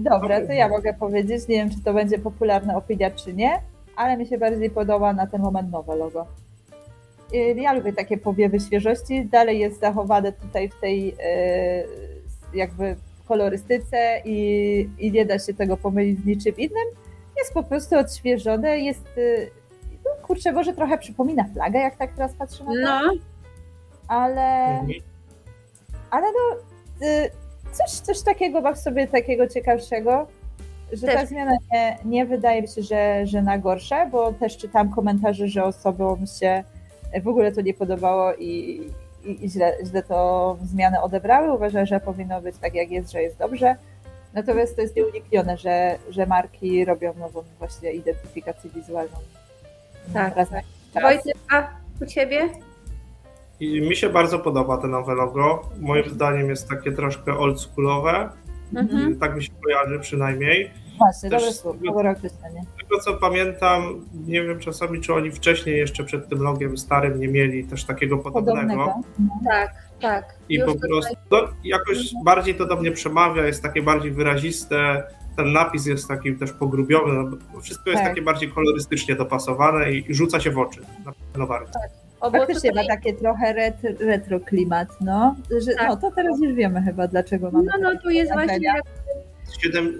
Dobra, 0.00 0.46
to 0.46 0.52
ja 0.52 0.68
mogę 0.68 0.94
powiedzieć. 0.94 1.48
Nie 1.48 1.56
wiem, 1.56 1.70
czy 1.70 1.84
to 1.84 1.94
będzie 1.94 2.18
popularna 2.18 2.76
opinia, 2.76 3.10
czy 3.10 3.32
nie, 3.32 3.60
ale 3.96 4.16
mi 4.16 4.26
się 4.26 4.38
bardziej 4.38 4.70
podoba 4.70 5.12
na 5.12 5.26
ten 5.26 5.42
moment 5.42 5.72
nowe 5.72 5.96
logo. 5.96 6.26
Ja 7.56 7.72
lubię 7.72 7.92
takie 7.92 8.18
powiewy 8.18 8.60
świeżości. 8.60 9.24
Dalej 9.24 9.58
jest 9.58 9.80
zachowane 9.80 10.32
tutaj 10.32 10.68
w 10.68 10.80
tej 10.80 11.16
jakby 12.54 12.96
kolorystyce 13.28 14.22
i, 14.24 14.88
i 14.98 15.12
nie 15.12 15.26
da 15.26 15.38
się 15.38 15.54
tego 15.54 15.76
pomylić 15.76 16.18
z 16.18 16.26
niczym 16.26 16.56
innym. 16.56 16.86
Jest 17.38 17.54
po 17.54 17.62
prostu 17.62 17.98
odświeżone, 17.98 18.78
jest 18.78 19.04
no 20.04 20.10
kurczę, 20.26 20.52
może 20.52 20.72
trochę 20.72 20.98
przypomina 20.98 21.44
flagę, 21.44 21.78
jak 21.78 21.96
tak 21.96 22.12
teraz 22.12 22.32
to. 22.36 22.64
No. 22.64 23.00
Ale, 24.08 24.66
mhm. 24.66 25.00
ale 26.10 26.26
no, 26.26 26.56
y, 27.06 27.30
coś, 27.72 27.90
coś 27.90 28.22
takiego 28.22 28.60
mam 28.60 28.76
sobie 28.76 29.06
takiego 29.06 29.48
ciekawszego, 29.48 30.26
że 30.92 31.06
też. 31.06 31.16
ta 31.16 31.26
zmiana 31.26 31.52
nie, 31.72 31.98
nie 32.04 32.26
wydaje 32.26 32.62
mi 32.62 32.68
się, 32.68 32.82
że, 32.82 33.26
że 33.26 33.42
na 33.42 33.58
gorsze, 33.58 34.08
bo 34.12 34.32
też 34.32 34.56
czytam 34.56 34.90
komentarze, 34.90 35.48
że 35.48 35.64
osobom 35.64 36.26
się 36.26 36.64
w 37.22 37.28
ogóle 37.28 37.52
to 37.52 37.60
nie 37.60 37.74
podobało 37.74 38.34
i, 38.34 38.80
i, 39.24 39.44
i 39.44 39.50
źle, 39.50 39.76
źle 39.84 40.02
to 40.02 40.56
zmianę 40.62 41.02
odebrały. 41.02 41.52
Uważają, 41.52 41.86
że 41.86 42.00
powinno 42.00 42.40
być 42.40 42.56
tak 42.58 42.74
jak 42.74 42.90
jest, 42.90 43.12
że 43.12 43.22
jest 43.22 43.38
dobrze. 43.38 43.76
Natomiast 44.34 44.76
to 44.76 44.82
jest 44.82 44.96
nieuniknione, 44.96 45.56
że, 45.56 45.98
że 46.10 46.26
marki 46.26 46.84
robią 46.84 47.14
nową 47.14 47.42
właśnie 47.58 47.92
identyfikację 47.92 48.70
wizualną. 48.70 49.16
Tak. 50.12 50.36
Raz 50.36 50.48
tak. 50.92 51.02
Wojciech, 51.02 51.42
a 51.52 51.68
u 52.02 52.06
Ciebie? 52.06 52.48
I 53.60 53.80
mi 53.80 53.96
się 53.96 54.08
bardzo 54.08 54.38
podoba 54.38 54.76
to 54.76 54.86
nowe 54.86 55.14
logo. 55.14 55.62
Moim 55.80 56.04
zdaniem 56.10 56.48
jest 56.48 56.68
takie 56.68 56.92
troszkę 56.92 57.38
oldschoolowe. 57.38 58.28
Mhm. 58.76 59.18
Tak 59.18 59.36
mi 59.36 59.42
się 59.42 59.52
kojarzy 59.64 60.00
przynajmniej. 60.00 60.70
Właśnie, 60.98 61.30
dobre 61.30 61.52
słowo, 61.52 61.78
dobre 61.84 62.10
określenie. 62.10 62.62
Tego 62.88 63.00
co 63.00 63.14
pamiętam, 63.14 64.04
nie 64.26 64.42
wiem 64.42 64.60
czasami, 64.60 65.00
czy 65.00 65.14
oni 65.14 65.30
wcześniej 65.30 65.78
jeszcze 65.78 66.04
przed 66.04 66.28
tym 66.28 66.42
logiem 66.42 66.78
starym 66.78 67.20
nie 67.20 67.28
mieli 67.28 67.64
też 67.64 67.84
takiego 67.84 68.18
podobnego. 68.18 68.60
podobnego. 68.60 68.94
Tak, 69.50 69.74
tak. 70.00 70.34
I 70.48 70.54
Już 70.54 70.72
po 70.72 70.88
prostu 70.88 71.14
no, 71.30 71.38
jakoś 71.64 71.96
bardziej 72.24 72.54
to 72.54 72.66
do 72.66 72.76
mnie 72.76 72.92
przemawia, 72.92 73.46
jest 73.46 73.62
takie 73.62 73.82
bardziej 73.82 74.12
wyraziste. 74.12 75.02
Ten 75.36 75.52
napis 75.52 75.86
jest 75.86 76.08
taki 76.08 76.34
też 76.34 76.52
pogrubiony, 76.52 77.30
no, 77.30 77.60
wszystko 77.60 77.90
jest 77.90 78.02
tak. 78.02 78.10
takie 78.10 78.22
bardziej 78.22 78.48
kolorystycznie 78.48 79.14
dopasowane 79.14 79.92
i 79.92 80.14
rzuca 80.14 80.40
się 80.40 80.50
w 80.50 80.58
oczy. 80.58 80.80
Na 81.04 81.12
pewno 81.12 81.46
warto. 81.46 81.72
Tak. 81.72 82.04
Faktycznie 82.32 82.70
tutaj... 82.70 82.88
ma 82.88 82.94
takie 82.94 83.14
trochę 83.14 83.52
retro, 83.52 83.90
retro 84.00 84.40
klimat, 84.40 84.88
no. 85.00 85.36
Że, 85.60 85.74
tak. 85.74 85.88
No 85.88 85.96
to 85.96 86.10
teraz 86.10 86.40
już 86.40 86.54
wiemy 86.54 86.82
chyba, 86.82 87.08
dlaczego 87.08 87.50
mamy. 87.50 87.66
No, 87.66 87.92
no 87.92 88.00
tu 88.00 88.10
jest 88.10 88.32
właśnie 88.32 88.72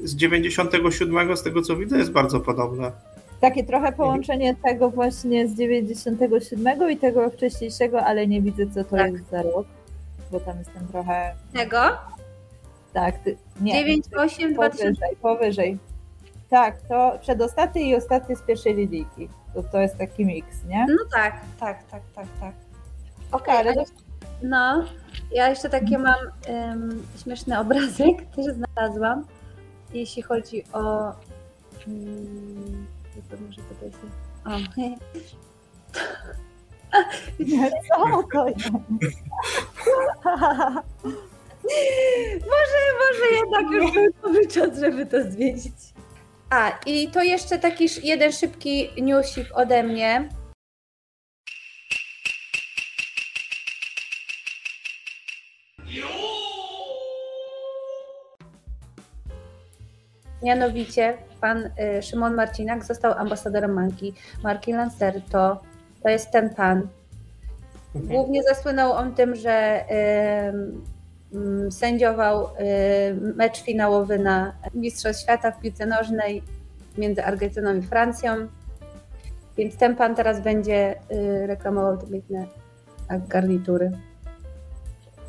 z 0.03 0.15
97 0.15 1.37
z 1.37 1.43
tego 1.43 1.63
co 1.63 1.77
widzę 1.77 1.99
jest 1.99 2.13
bardzo 2.13 2.41
podobne. 2.41 2.93
Takie 3.41 3.65
trochę 3.65 3.93
połączenie 3.93 4.57
tego 4.65 4.91
właśnie 4.91 5.49
z 5.49 5.55
97 5.55 6.91
i 6.91 6.97
tego 6.97 7.31
wcześniejszego, 7.31 8.05
ale 8.05 8.27
nie 8.27 8.43
widzę 8.43 8.67
co 8.67 8.85
to 8.85 8.97
tak. 8.97 9.13
jest 9.13 9.31
za 9.31 9.43
rok, 9.43 9.67
bo 10.33 10.41
tam 10.41 10.59
jestem 10.59 10.87
trochę... 10.89 11.35
Tego? 11.53 11.79
Tak, 12.93 13.19
ty... 13.19 13.37
nie. 13.61 13.73
98, 13.73 14.55
powyżej, 14.55 15.17
powyżej. 15.23 15.79
Tak, 16.51 16.83
to 16.89 17.19
przedostatni 17.21 17.89
i 17.89 17.95
ostatni 17.95 18.37
z 18.37 18.43
pierwszej 18.43 18.75
linijki. 18.75 19.29
To, 19.55 19.63
to 19.63 19.81
jest 19.81 19.99
taki 19.99 20.27
miks, 20.27 20.65
nie? 20.69 20.87
No 20.89 21.05
tak, 21.13 21.41
tak, 21.61 21.85
tak, 21.91 22.03
tak, 22.15 22.27
tak. 22.41 22.53
Okej, 23.33 23.59
okay, 23.59 23.73
ale... 23.73 23.85
No, 24.43 24.85
ja 25.33 25.49
jeszcze 25.49 25.69
takie 25.69 25.99
mam 25.99 26.15
um, 26.49 27.03
śmieszny 27.23 27.59
obrazek, 27.59 28.17
też 28.37 28.47
znalazłam 28.55 29.25
jeśli 29.95 30.23
chodzi 30.23 30.65
o. 30.73 31.13
To 33.31 33.37
może 33.47 33.63
tutaj 33.63 33.91
się. 33.91 33.99
O. 34.45 34.51
Co 37.89 38.23
to 38.33 38.49
jest? 38.49 38.71
może, 42.51 42.79
może 43.01 43.27
jednak 43.41 43.65
już 43.73 43.93
był 44.23 44.47
czas, 44.51 44.79
żeby 44.79 45.07
to 45.07 45.31
zwiedzić. 45.31 45.75
A, 46.51 46.71
i 46.87 47.09
to 47.09 47.23
jeszcze 47.23 47.59
taki 47.59 47.89
jeden 48.03 48.33
szybki 48.33 49.03
newsik 49.03 49.47
ode 49.55 49.83
mnie. 49.83 50.29
Mianowicie 60.45 61.15
pan 61.41 61.71
y, 61.99 62.03
Szymon 62.03 62.35
Marcinak 62.35 62.85
został 62.85 63.13
ambasadorem 63.13 63.73
marki, 63.73 64.15
marki 64.43 64.73
Lancerto. 64.73 65.61
To 66.03 66.09
jest 66.09 66.31
ten 66.31 66.55
pan. 66.55 66.89
Mhm. 67.95 68.15
Głównie 68.15 68.43
zasłynął 68.43 68.93
on 68.93 69.15
tym, 69.15 69.37
że 69.37 69.85
sędziował 71.71 72.45
y, 72.45 72.49
mecz 73.37 73.63
finałowy 73.63 74.19
na 74.19 74.53
Mistrzostw 74.75 75.23
Świata 75.23 75.51
w 75.51 75.61
piłce 75.61 75.87
nożnej 75.87 76.43
między 76.99 77.25
Argentyną 77.25 77.77
i 77.77 77.83
Francją. 77.83 78.49
Więc 79.57 79.77
ten 79.77 79.97
pan 79.97 80.15
teraz 80.15 80.41
będzie 80.41 80.95
y, 81.13 81.47
reklamował 81.47 81.97
te 81.97 82.07
piękne 82.07 82.47
garnitury. 83.29 83.93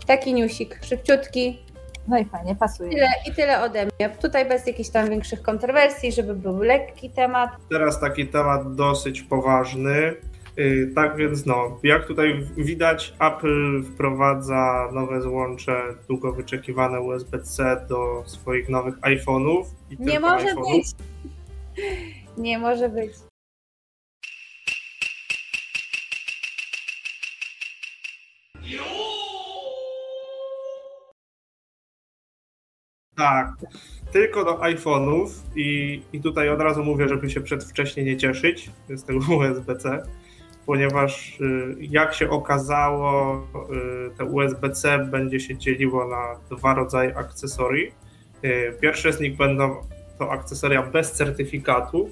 Taki 0.08 0.34
newsik, 0.34 0.80
szybciutki, 0.84 1.65
no 2.08 2.20
i 2.20 2.26
fajnie, 2.26 2.56
pasuje. 2.56 2.90
Tyle, 2.90 3.08
I 3.28 3.34
tyle 3.34 3.62
ode 3.62 3.86
mnie. 3.86 4.10
Tutaj 4.10 4.50
bez 4.50 4.68
jakichś 4.68 4.90
tam 4.90 5.10
większych 5.10 5.42
kontrowersji, 5.42 6.12
żeby 6.12 6.36
był 6.36 6.60
lekki 6.60 7.10
temat. 7.10 7.50
Teraz 7.70 8.00
taki 8.00 8.28
temat 8.28 8.76
dosyć 8.76 9.22
poważny. 9.22 10.14
Y, 10.60 10.92
tak 10.96 11.18
więc 11.18 11.46
no, 11.46 11.80
jak 11.84 12.08
tutaj 12.08 12.44
widać, 12.58 13.14
Apple 13.20 13.84
wprowadza 13.84 14.90
nowe 14.94 15.22
złącze 15.22 15.82
długo 16.08 16.34
wyczekiwane 16.34 17.02
USB-C 17.02 17.86
do 17.90 18.24
swoich 18.26 18.70
nowych 18.70 19.00
iPhone'ów. 19.00 19.66
Nie 20.00 20.20
może 20.20 20.48
iPhone'ów. 20.48 20.78
być. 20.78 20.88
Nie 22.38 22.60
może 22.60 22.90
być. 22.90 23.12
Tak, 33.16 33.54
tylko 34.12 34.46
do 34.46 34.58
iPhone'ów 34.58 35.30
i, 35.56 36.02
i 36.14 36.22
tutaj 36.22 36.50
od 36.50 36.62
razu 36.62 36.84
mówię, 36.84 37.08
żeby 37.08 37.30
się 37.30 37.42
przedwcześnie 37.42 38.04
nie 38.04 38.18
cieszyć 38.18 38.72
z 38.90 39.04
tego 39.04 39.20
USB-C, 39.38 40.04
ponieważ 40.66 41.40
y, 41.40 41.76
jak 41.80 42.14
się 42.14 42.30
okazało, 42.30 43.38
y, 44.14 44.18
te 44.18 44.26
USB-C 44.26 45.00
będzie 45.12 45.40
się 45.40 45.58
dzieliło 45.58 46.08
na 46.08 46.56
dwa 46.56 46.74
rodzaje 46.74 47.18
akcesorii. 47.18 47.92
Y, 48.46 48.78
pierwsze 48.82 49.14
z 49.14 49.20
nich 49.20 49.38
będą 49.38 49.82
to 50.20 50.32
akcesoria 50.32 50.84
bez 50.84 51.12
certyfikatu 51.12 52.10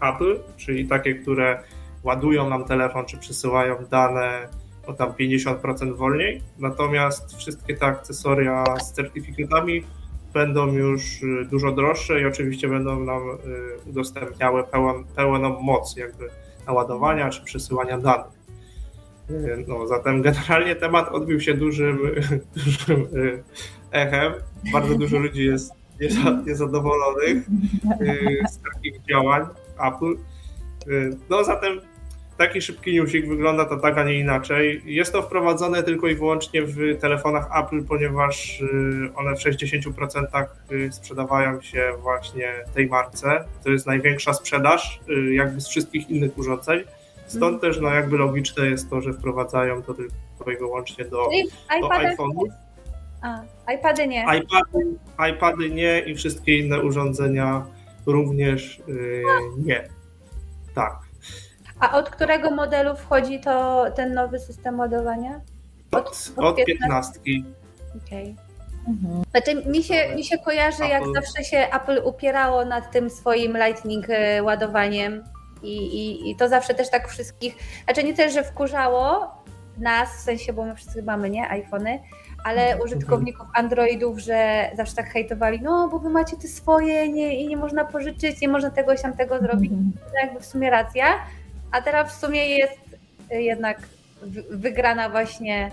Apple, 0.00 0.40
czyli 0.56 0.88
takie, 0.88 1.14
które 1.14 1.62
ładują 2.02 2.48
nam 2.48 2.64
telefon 2.64 3.04
czy 3.04 3.18
przesyłają 3.18 3.84
dane 3.90 4.48
o 4.86 4.92
tam 4.92 5.12
50% 5.12 5.96
wolniej. 5.96 6.42
Natomiast 6.58 7.36
wszystkie 7.36 7.76
te 7.76 7.86
akcesoria 7.86 8.64
z 8.80 8.92
certyfikatami 8.92 9.84
będą 10.32 10.72
już 10.72 11.22
y, 11.22 11.44
dużo 11.50 11.72
droższe 11.72 12.20
i 12.20 12.26
oczywiście 12.26 12.68
będą 12.68 13.04
nam 13.04 13.22
y, 13.30 13.88
udostępniały 13.90 14.64
pełen, 14.64 15.04
pełną 15.16 15.60
moc 15.60 15.96
jakby 15.96 16.28
naładowania 16.66 17.30
czy 17.30 17.44
przesyłania 17.44 17.98
danych. 17.98 18.32
Y, 19.30 19.64
no, 19.68 19.86
zatem 19.86 20.22
generalnie 20.22 20.76
temat 20.76 21.08
odbił 21.08 21.40
się 21.40 21.54
dużym, 21.54 21.98
dużym 22.64 23.06
echem. 23.90 24.32
Bardzo 24.72 24.94
dużo 24.94 25.18
ludzi 25.18 25.44
jest 25.44 25.72
niezadowolonych 26.46 27.46
z 28.50 28.60
takich 28.72 29.02
działań 29.08 29.46
Apple. 29.88 30.16
No 31.30 31.44
zatem 31.44 31.80
taki 32.46 32.62
szybki 32.62 32.94
newsik, 32.94 33.28
wygląda 33.28 33.64
to 33.64 33.76
tak, 33.76 33.98
a 33.98 34.04
nie 34.04 34.18
inaczej. 34.18 34.82
Jest 34.84 35.12
to 35.12 35.22
wprowadzone 35.22 35.82
tylko 35.82 36.08
i 36.08 36.14
wyłącznie 36.14 36.62
w 36.62 36.98
telefonach 37.00 37.64
Apple, 37.64 37.84
ponieważ 37.84 38.60
y, 38.60 39.10
one 39.14 39.36
w 39.36 39.38
60% 39.38 40.46
y, 40.72 40.92
sprzedawają 40.92 41.60
się 41.60 41.92
właśnie 42.00 42.52
tej 42.74 42.86
marce. 42.86 43.44
To 43.64 43.70
jest 43.70 43.86
największa 43.86 44.34
sprzedaż 44.34 45.00
y, 45.08 45.34
jakby 45.34 45.60
z 45.60 45.68
wszystkich 45.68 46.10
innych 46.10 46.38
urządzeń. 46.38 46.80
Stąd 47.26 47.60
też 47.60 47.80
no 47.80 47.90
jakby 47.90 48.18
logiczne 48.18 48.66
jest 48.66 48.90
to, 48.90 49.00
że 49.00 49.12
wprowadzają 49.12 49.82
to 49.82 49.94
tylko 49.94 50.50
i 50.50 50.56
wyłącznie 50.56 51.04
do, 51.04 51.28
do 51.80 51.88
iPhone'ów. 51.88 52.48
A, 53.22 53.42
iPady 53.74 54.06
nie. 54.06 54.22
iPady, 54.22 54.96
iPady 55.32 55.70
nie 55.70 56.00
i 56.00 56.14
wszystkie 56.14 56.58
inne 56.58 56.82
urządzenia 56.82 57.66
również 58.06 58.82
yy, 58.88 59.24
nie. 59.58 59.88
Tak. 60.74 61.11
A 61.82 61.98
od 61.98 62.10
którego 62.10 62.50
modelu 62.50 62.96
wchodzi 62.96 63.40
to 63.40 63.84
ten 63.94 64.14
nowy 64.14 64.38
system 64.38 64.78
ładowania? 64.78 65.40
Od, 65.92 66.32
od 66.36 66.44
od 66.44 66.56
15. 66.56 67.20
15. 67.20 67.20
Okej. 68.06 68.36
Mhm. 68.88 69.22
Znaczy, 69.30 69.70
mi 69.70 69.82
się, 69.82 70.14
mi 70.16 70.24
się 70.24 70.38
kojarzy, 70.38 70.82
jak 70.86 71.02
Apple. 71.02 71.14
zawsze 71.14 71.44
się 71.44 71.58
Apple 71.58 72.00
upierało 72.04 72.64
nad 72.64 72.90
tym 72.90 73.10
swoim 73.10 73.56
Lightning 73.56 74.06
e, 74.08 74.42
ładowaniem 74.42 75.24
i, 75.62 75.76
i, 75.76 76.30
i 76.30 76.36
to 76.36 76.48
zawsze 76.48 76.74
też 76.74 76.90
tak 76.90 77.08
wszystkich, 77.08 77.54
znaczy 77.84 78.04
nie 78.04 78.14
też, 78.14 78.32
że 78.32 78.44
wkurzało 78.44 79.34
nas, 79.78 80.08
w 80.16 80.20
sensie, 80.20 80.52
bo 80.52 80.64
my 80.64 80.74
wszyscy 80.76 81.02
mamy, 81.02 81.30
nie, 81.30 81.48
iPhony, 81.48 82.00
ale 82.44 82.62
Mhm. 82.62 82.80
użytkowników 82.80 83.46
Androidów, 83.54 84.18
że 84.18 84.70
zawsze 84.76 84.94
tak 84.96 85.06
hejtowali, 85.10 85.60
no 85.62 85.88
bo 85.88 85.98
wy 85.98 86.10
macie 86.10 86.36
te 86.36 86.48
swoje 86.48 87.08
nie, 87.08 87.40
i 87.40 87.48
nie 87.48 87.56
można 87.56 87.84
pożyczyć, 87.84 88.40
nie 88.40 88.48
można 88.48 88.70
tego 88.70 88.94
tam 88.94 89.12
tego 89.16 89.38
zrobić, 89.38 89.72
to 90.12 90.26
jakby 90.26 90.40
w 90.40 90.46
sumie 90.46 90.70
racja, 90.70 91.06
a 91.72 91.82
teraz 91.82 92.16
w 92.16 92.20
sumie 92.20 92.48
jest 92.48 92.80
e, 93.30 93.42
jednak 93.42 93.78
wygrana 94.50 95.08
właśnie 95.08 95.70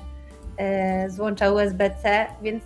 e, 0.58 1.10
złącza 1.10 1.52
USB-C, 1.52 2.26
więc 2.42 2.64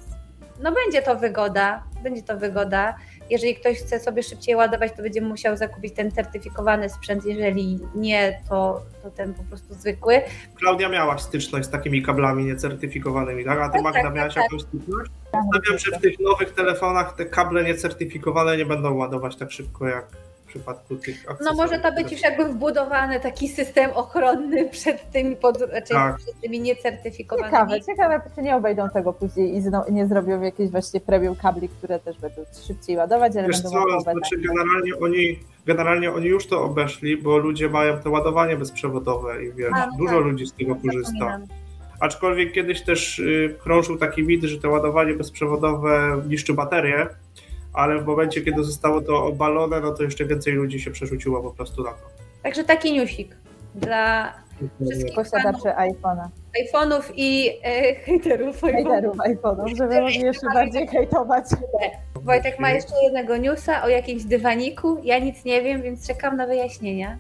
no 0.60 0.72
będzie 0.72 1.02
to 1.02 1.16
wygoda, 1.16 1.84
będzie 2.04 2.24
to 2.24 2.38
wygoda. 2.38 2.96
Jeżeli 3.30 3.56
ktoś 3.56 3.78
chce 3.78 4.00
sobie 4.00 4.24
szybciej 4.24 4.56
ładować, 4.56 4.92
to 4.92 5.04
będzie 5.04 5.22
musiał 5.22 5.58
zakupić 5.58 5.94
ten 5.94 6.12
certyfikowany 6.12 6.90
sprzęt, 6.90 7.26
jeżeli 7.26 7.80
nie, 7.96 8.42
to, 8.50 8.82
to 9.04 9.12
ten 9.12 9.34
po 9.34 9.44
prostu 9.44 9.74
zwykły. 9.74 10.22
Klaudia 10.56 10.90
miałaś 10.90 11.22
styczność 11.22 11.68
z 11.68 11.70
takimi 11.70 12.02
kablami 12.04 12.46
niecertyfikowanymi, 12.46 13.46
tak? 13.46 13.60
A 13.60 13.70
ty 13.70 13.74
Tak, 13.74 13.84
Magda 13.84 14.04
tak, 14.04 14.16
miałaś 14.16 14.34
tak, 14.34 14.44
jakąś 14.44 14.62
styczność? 14.62 15.12
Stawiam, 15.28 15.80
że 15.80 15.98
w 15.98 16.02
tych 16.02 16.20
nowych 16.20 16.54
telefonach 16.54 17.16
te 17.16 17.26
kable 17.26 17.64
niecertyfikowane 17.64 18.58
nie 18.58 18.66
będą 18.66 18.94
ładować 18.94 19.36
tak 19.36 19.52
szybko 19.52 19.88
jak 19.88 20.06
przypadku 20.54 20.96
tych 20.96 21.26
No 21.42 21.54
może 21.54 21.80
to 21.80 21.92
być 21.92 22.12
już 22.12 22.22
jakby 22.22 22.46
wbudowany 22.46 23.20
taki 23.20 23.48
system 23.50 23.92
ochronny 23.92 24.70
przed 24.70 25.12
tymi, 25.12 25.36
pod, 25.36 25.58
znaczy 25.58 25.94
Tak. 25.94 26.18
przed 26.18 26.42
tymi 26.42 26.60
niecertyfikowanymi. 26.60 27.52
Ciekawe, 27.52 27.82
ciekawe, 27.82 28.22
czy 28.36 28.42
nie 28.42 28.56
obejdą 28.56 28.90
tego 28.90 29.14
później 29.14 29.56
i 29.56 29.62
zno, 29.62 29.86
nie 29.92 30.08
zrobią 30.08 30.42
jakieś 30.42 30.70
właśnie 30.70 31.02
premium 31.02 31.36
kabli, 31.36 31.70
które 31.70 32.00
też 32.00 32.18
będą 32.20 32.42
szybciej 32.68 32.98
ładować, 32.98 33.36
ale 33.36 33.48
Wiesz 33.48 33.64
będą 33.64 33.80
co, 33.80 34.00
znaczy 34.00 34.38
generalnie 34.38 34.92
oni, 35.02 35.40
generalnie 35.66 36.12
oni 36.12 36.28
już 36.28 36.48
to 36.48 36.64
obeszli, 36.64 37.18
bo 37.18 37.38
ludzie 37.38 37.70
mają 37.70 37.98
to 37.98 38.12
ładowanie 38.12 38.58
bezprzewodowe 38.58 39.46
i 39.46 39.54
wiesz, 39.54 39.72
A, 39.74 39.88
no 39.88 39.98
dużo 39.98 40.16
tak. 40.16 40.26
ludzi 40.26 40.48
z 40.48 40.54
tego 40.54 40.76
korzysta. 40.76 41.12
Zapominam. 41.20 41.48
Aczkolwiek 42.00 42.52
kiedyś 42.52 42.82
też 42.82 43.20
y, 43.20 43.56
krążył 43.64 43.98
taki 43.98 44.24
mit, 44.24 44.44
że 44.44 44.58
to 44.58 44.70
ładowanie 44.70 45.14
bezprzewodowe 45.14 46.22
niszczy 46.28 46.54
baterię, 46.54 47.08
ale 47.74 48.00
w 48.00 48.06
momencie, 48.06 48.42
kiedy 48.42 48.64
zostało 48.64 49.02
to 49.02 49.26
obalone, 49.26 49.80
no 49.80 49.92
to 49.92 50.04
jeszcze 50.04 50.26
więcej 50.26 50.54
ludzi 50.54 50.80
się 50.80 50.92
przerzuciło 50.92 51.42
po 51.42 51.52
prostu 51.52 51.84
na 51.84 51.90
to. 51.90 52.06
Także 52.44 52.64
taki 52.64 52.94
newsik 52.94 53.36
dla 53.76 54.34
Wszystkich 54.86 55.16
posiadaczy 55.16 55.64
iPhone'a. 55.64 56.28
iPhone'ów 56.64 57.12
i 57.16 57.50
e, 57.64 57.96
hejterów. 57.96 58.62
Hejterów 58.62 59.18
iPhone'ów, 59.18 59.76
żeby 59.78 60.02
mogli 60.02 60.20
jeszcze 60.22 60.48
bardziej 60.54 60.88
hejtować. 60.88 61.46
Wojtek 62.16 62.60
ma 62.60 62.72
jeszcze 62.72 62.94
jednego 63.04 63.38
newsa 63.38 63.84
o 63.84 63.90
jakimś 63.90 64.24
dywaniku. 64.24 64.98
Ja 65.04 65.20
nic 65.20 65.46
nie 65.46 65.62
wiem, 65.62 65.82
więc 65.82 66.08
czekam 66.08 66.38
na 66.38 66.48
wyjaśnienia. 66.48 67.18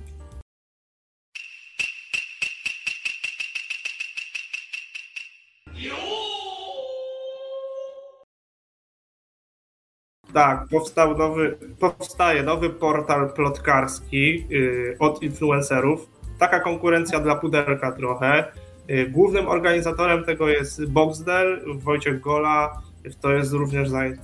Tak, 10.33 10.67
powstał 10.71 11.17
nowy, 11.17 11.57
powstaje 11.79 12.43
nowy 12.43 12.69
portal 12.69 13.33
plotkarski 13.33 14.45
y, 14.51 14.95
od 14.99 15.23
influencerów. 15.23 16.09
Taka 16.39 16.59
konkurencja 16.59 17.19
dla 17.19 17.35
pudelka 17.35 17.91
trochę. 17.91 18.45
Y, 18.89 19.09
głównym 19.11 19.47
organizatorem 19.47 20.23
tego 20.23 20.49
jest 20.49 20.85
Boxdel, 20.85 21.61
Wojciech 21.75 22.19
Gola. 22.19 22.81
To 23.21 23.31
jest 23.31 23.53
również 23.53 23.89
za, 23.89 24.05
y, 24.05 24.17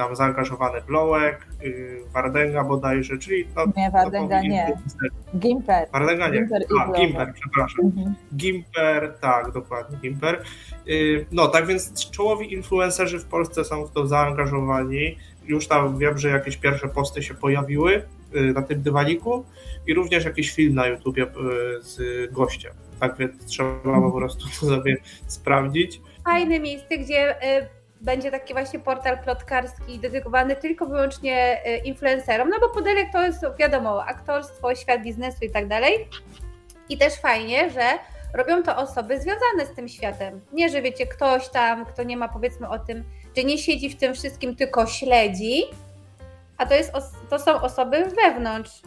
tam 0.00 0.16
zaangażowany 0.16 0.80
Blołek, 0.86 1.46
y, 1.64 2.00
Wardenga 2.12 2.64
bodajże, 2.64 3.18
czyli 3.18 3.46
no, 3.56 3.64
Nie, 3.76 3.90
Wardenga 3.90 4.36
topowi 4.36 4.48
nie. 4.48 4.76
Gimper. 5.38 5.88
Wardenga 5.92 6.28
nie. 6.28 6.38
Gimper 6.38 6.62
A. 6.80 6.92
Gimper, 6.92 7.32
przepraszam. 7.34 7.84
Mhm. 7.84 8.14
Gimper, 8.36 9.14
tak, 9.20 9.52
dokładnie, 9.52 9.98
Gimper. 9.98 10.42
Yy, 10.86 11.26
No, 11.32 11.48
tak 11.48 11.66
więc 11.66 12.10
czołowi 12.10 12.52
influencerzy 12.52 13.18
w 13.18 13.24
Polsce 13.24 13.64
są 13.64 13.86
w 13.86 13.90
to 13.92 14.06
zaangażowani. 14.06 15.16
Już 15.44 15.68
tam 15.68 15.98
wiem, 15.98 16.18
że 16.18 16.28
jakieś 16.28 16.56
pierwsze 16.56 16.88
posty 16.88 17.22
się 17.22 17.34
pojawiły 17.34 18.02
yy, 18.32 18.52
na 18.52 18.62
tym 18.62 18.82
dywaniku 18.82 19.44
i 19.86 19.94
również 19.94 20.24
jakiś 20.24 20.52
film 20.52 20.74
na 20.74 20.86
YouTubie 20.86 21.22
yy, 21.22 21.82
z 21.82 22.32
gościem. 22.32 22.72
Tak 23.00 23.16
więc 23.18 23.44
trzeba 23.46 24.00
po 24.00 24.12
prostu 24.12 24.44
to 24.60 24.66
sobie 24.66 24.96
sprawdzić. 25.26 26.00
Fajne 26.24 26.60
miejsce, 26.60 26.98
gdzie 26.98 27.42
e, 27.42 27.79
będzie 28.00 28.30
taki 28.30 28.52
właśnie 28.52 28.78
portal 28.78 29.18
plotkarski 29.18 29.98
dedykowany 29.98 30.56
tylko 30.56 30.86
wyłącznie 30.86 31.64
e, 31.64 31.76
influencerom, 31.78 32.48
no 32.48 32.60
bo 32.60 32.68
Pudelek 32.68 33.12
to 33.12 33.22
jest 33.22 33.44
wiadomo, 33.58 34.04
aktorstwo, 34.04 34.74
świat 34.74 35.02
biznesu 35.02 35.44
i 35.44 35.50
tak 35.50 35.68
dalej. 35.68 36.08
I 36.88 36.98
też 36.98 37.14
fajnie, 37.14 37.70
że 37.70 37.82
robią 38.34 38.62
to 38.62 38.76
osoby 38.76 39.20
związane 39.20 39.66
z 39.66 39.74
tym 39.76 39.88
światem. 39.88 40.40
Nie, 40.52 40.68
że 40.68 40.82
wiecie, 40.82 41.06
ktoś 41.06 41.48
tam, 41.48 41.86
kto 41.86 42.02
nie 42.02 42.16
ma 42.16 42.28
powiedzmy 42.28 42.68
o 42.68 42.78
tym, 42.78 43.04
że 43.36 43.44
nie 43.44 43.58
siedzi 43.58 43.90
w 43.90 43.96
tym 43.96 44.14
wszystkim, 44.14 44.56
tylko 44.56 44.86
śledzi, 44.86 45.62
a 46.56 46.66
to, 46.66 46.74
jest, 46.74 46.92
to 47.30 47.38
są 47.38 47.60
osoby 47.60 48.04
wewnątrz 48.24 48.82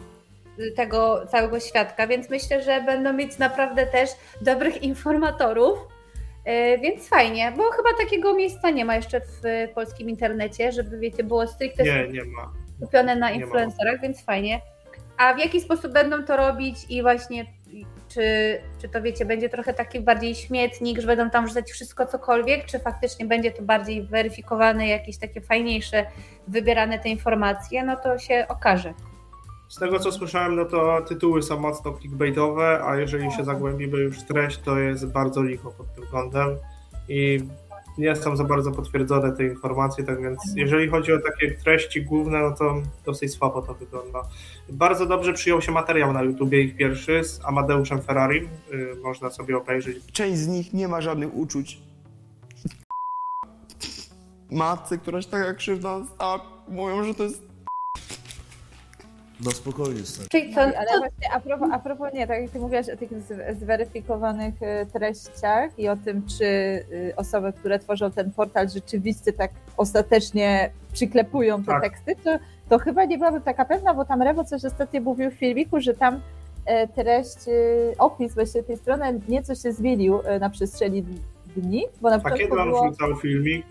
y, 0.58 0.72
tego 0.72 1.26
całego 1.26 1.60
świadka, 1.60 2.06
więc 2.06 2.30
myślę, 2.30 2.62
że 2.62 2.82
będą 2.82 3.12
mieć 3.12 3.38
naprawdę 3.38 3.86
też 3.86 4.10
dobrych 4.40 4.82
informatorów, 4.82 5.78
Więc 6.82 7.08
fajnie, 7.08 7.52
bo 7.56 7.70
chyba 7.70 7.88
takiego 7.98 8.34
miejsca 8.34 8.70
nie 8.70 8.84
ma 8.84 8.96
jeszcze 8.96 9.20
w 9.20 9.46
e, 9.46 9.68
polskim 9.68 10.10
internecie, 10.10 10.72
żeby 10.72 10.98
wiecie, 10.98 11.24
było 11.24 11.46
stricte 11.46 11.82
Nie, 11.82 12.08
nie 12.08 12.24
ma. 12.24 12.52
skupione 12.76 13.16
na 13.16 13.30
influencerach, 13.30 14.00
więc 14.00 14.24
fajnie. 14.24 14.60
A 15.16 15.34
w 15.34 15.38
jaki 15.38 15.60
sposób 15.60 15.92
będą 15.92 16.24
to 16.24 16.36
robić 16.36 16.76
i 16.88 17.02
właśnie 17.02 17.46
czy, 18.14 18.58
czy 18.80 18.88
to 18.88 19.02
wiecie, 19.02 19.24
będzie 19.24 19.48
trochę 19.48 19.74
taki 19.74 20.00
bardziej 20.00 20.34
śmietnik, 20.34 21.00
że 21.00 21.06
będą 21.06 21.30
tam 21.30 21.44
wrzucać 21.44 21.70
wszystko 21.70 22.06
cokolwiek, 22.06 22.64
czy 22.64 22.78
faktycznie 22.78 23.26
będzie 23.26 23.50
to 23.50 23.62
bardziej 23.62 24.02
weryfikowane, 24.02 24.86
jakieś 24.88 25.18
takie 25.18 25.40
fajniejsze, 25.40 26.06
wybierane 26.48 26.98
te 26.98 27.08
informacje, 27.08 27.84
no 27.84 27.96
to 27.96 28.18
się 28.18 28.46
okaże. 28.48 28.94
Z 29.68 29.76
tego 29.76 29.98
co 29.98 30.12
słyszałem, 30.12 30.56
no 30.56 30.64
to 30.64 31.02
tytuły 31.08 31.42
są 31.42 31.60
mocno 31.60 31.92
clickbaitowe, 31.92 32.84
a 32.84 32.96
jeżeli 32.96 33.32
się 33.32 33.44
zagłębimy 33.44 33.98
już 33.98 34.18
w 34.18 34.26
treść, 34.26 34.58
to 34.58 34.78
jest 34.78 35.12
bardzo 35.12 35.42
licho 35.42 35.70
pod 35.70 35.94
tym 35.94 36.04
względem 36.04 36.56
i 37.08 37.40
nie 37.98 38.16
są 38.16 38.36
za 38.36 38.44
bardzo 38.44 38.72
potwierdzone 38.72 39.32
te 39.32 39.44
informacje, 39.44 40.04
tak 40.04 40.22
więc 40.22 40.38
jeżeli 40.56 40.88
chodzi 40.88 41.12
o 41.12 41.18
takie 41.18 41.50
treści 41.50 42.02
główne, 42.02 42.40
no 42.40 42.52
to 42.52 42.82
dosyć 43.04 43.32
słabo 43.32 43.62
to 43.62 43.74
wygląda. 43.74 44.22
Bardzo 44.68 45.06
dobrze 45.06 45.32
przyjął 45.32 45.62
się 45.62 45.72
materiał 45.72 46.12
na 46.12 46.22
YouTubie, 46.22 46.60
ich 46.60 46.76
pierwszy, 46.76 47.24
z 47.24 47.44
Amadeuszem 47.44 48.02
Ferrarim, 48.02 48.48
y, 48.72 48.96
można 49.02 49.30
sobie 49.30 49.56
obejrzeć. 49.56 50.12
Część 50.12 50.38
z 50.38 50.46
nich 50.46 50.72
nie 50.72 50.88
ma 50.88 51.00
żadnych 51.00 51.34
uczuć. 51.34 51.78
Matce, 54.50 54.98
która 54.98 55.22
się 55.22 55.28
taka 55.28 55.54
krzywda 55.54 56.00
mówią, 56.68 57.04
że 57.04 57.14
to 57.14 57.22
jest 57.22 57.53
No 59.44 59.50
spokojnie, 59.50 60.00
stary. 60.06 60.28
Czyli 60.28 60.54
co, 60.54 60.60
Ale 60.60 60.74
właśnie 60.98 61.32
a 61.32 61.40
propos, 61.40 61.68
a 61.72 61.78
propos 61.78 62.12
nie, 62.14 62.26
tak 62.26 62.42
jak 62.42 62.50
ty 62.50 62.58
mówiłaś 62.60 62.88
o 62.88 62.96
tych 62.96 63.10
z- 63.22 63.58
zweryfikowanych 63.58 64.54
e, 64.62 64.86
treściach 64.86 65.78
i 65.78 65.88
o 65.88 65.96
tym, 65.96 66.26
czy 66.38 66.44
y, 66.44 67.12
osoby, 67.16 67.52
które 67.52 67.78
tworzą 67.78 68.10
ten 68.10 68.30
portal 68.32 68.68
rzeczywiście 68.68 69.32
tak 69.32 69.50
ostatecznie 69.76 70.70
przyklepują 70.92 71.60
te 71.64 71.66
Tak. 71.72 71.82
teksty, 71.82 72.16
to, 72.24 72.30
to 72.68 72.78
chyba 72.78 73.04
nie 73.04 73.18
byłabym 73.18 73.42
taka 73.42 73.64
pewna, 73.64 73.94
bo 73.94 74.04
tam 74.04 74.22
Rewo 74.22 74.44
coś 74.44 74.64
ostatnio 74.64 75.00
mówił 75.00 75.30
w 75.30 75.34
filmiku, 75.34 75.80
że 75.80 75.94
tam 75.94 76.20
e, 76.66 76.88
treść, 76.88 77.48
e, 77.48 77.52
opis 77.98 78.34
właśnie 78.34 78.62
tej 78.62 78.76
strony 78.76 79.20
nieco 79.28 79.54
się 79.54 79.72
zmienił 79.72 80.20
e, 80.24 80.38
na 80.38 80.50
przestrzeni 80.50 81.04
dni, 81.56 81.84
bo 82.00 82.10
na 82.10 82.16
A 82.16 82.18
kiedy 82.18 82.30
początku 82.32 82.58
on 82.58 82.68
było, 82.68 82.88
wrzucał 82.88 83.16
filmik? 83.16 83.66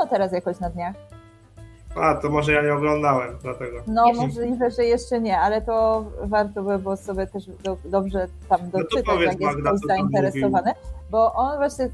no 0.00 0.06
teraz 0.06 0.32
jakoś 0.32 0.60
na 0.60 0.70
dniach. 0.70 0.94
A, 2.00 2.14
to 2.14 2.30
może 2.30 2.52
ja 2.52 2.62
nie 2.62 2.74
oglądałem, 2.74 3.38
dlatego. 3.42 3.78
No 3.86 4.12
możliwe, 4.12 4.70
że 4.70 4.84
jeszcze 4.84 5.20
nie, 5.20 5.38
ale 5.38 5.62
to 5.62 6.04
warto 6.22 6.62
by 6.62 6.78
było 6.78 6.96
sobie 6.96 7.26
też 7.26 7.46
do, 7.46 7.76
dobrze 7.84 8.26
tam 8.48 8.70
to 8.70 8.78
doczytać, 8.78 9.04
powiedz, 9.06 9.30
jak 9.30 9.40
jest 9.40 9.54
Magda, 9.54 9.70
ktoś 9.70 9.80
zainteresowany. 9.80 10.72
Bo 11.10 11.32
on 11.32 11.56
właśnie 11.56 11.84
y, 11.84 11.90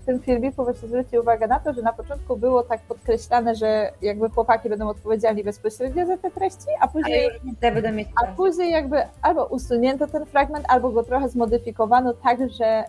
w 0.00 0.04
tym 0.06 0.20
filmiku 0.20 0.64
właśnie 0.64 0.88
zwrócił 0.88 1.20
uwagę 1.20 1.46
na 1.46 1.60
to, 1.60 1.72
że 1.72 1.82
na 1.82 1.92
początku 1.92 2.36
było 2.36 2.62
tak 2.62 2.80
podkreślane, 2.80 3.54
że 3.54 3.92
jakby 4.02 4.30
chłopaki 4.30 4.68
będą 4.68 4.88
odpowiedzialni 4.88 5.44
bezpośrednio 5.44 6.06
za 6.06 6.16
te 6.16 6.30
treści, 6.30 6.68
a 6.80 6.88
później 6.88 7.30
A 8.16 8.26
później 8.26 8.70
jakby 8.70 9.02
albo 9.22 9.46
usunięto 9.46 10.06
ten 10.06 10.26
fragment, 10.26 10.64
albo 10.68 10.90
go 10.90 11.02
trochę 11.02 11.28
zmodyfikowano 11.28 12.14
tak, 12.14 12.38
że 12.50 12.84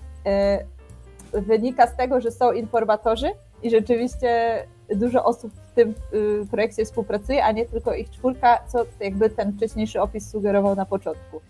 y, 1.34 1.42
wynika 1.42 1.88
z 1.88 1.96
tego, 1.96 2.22
że 2.22 2.32
są 2.32 2.52
informatorzy 2.52 3.32
i 3.64 3.70
rzeczywiście 3.70 4.58
dużo 4.96 5.24
osób 5.26 5.52
w 5.72 5.76
tym 5.76 5.94
y, 6.14 6.48
projekcie 6.52 6.86
współpracuje, 6.86 7.46
a 7.46 7.52
nie 7.52 7.66
tylko 7.66 7.94
ich 7.94 8.10
czwórka, 8.10 8.60
co 8.68 8.86
jakby 9.00 9.30
ten 9.30 9.54
wcześniejszy 9.54 10.02
opis 10.02 10.30
sugerował 10.30 10.76
na 10.76 10.86
początku. 10.86 11.42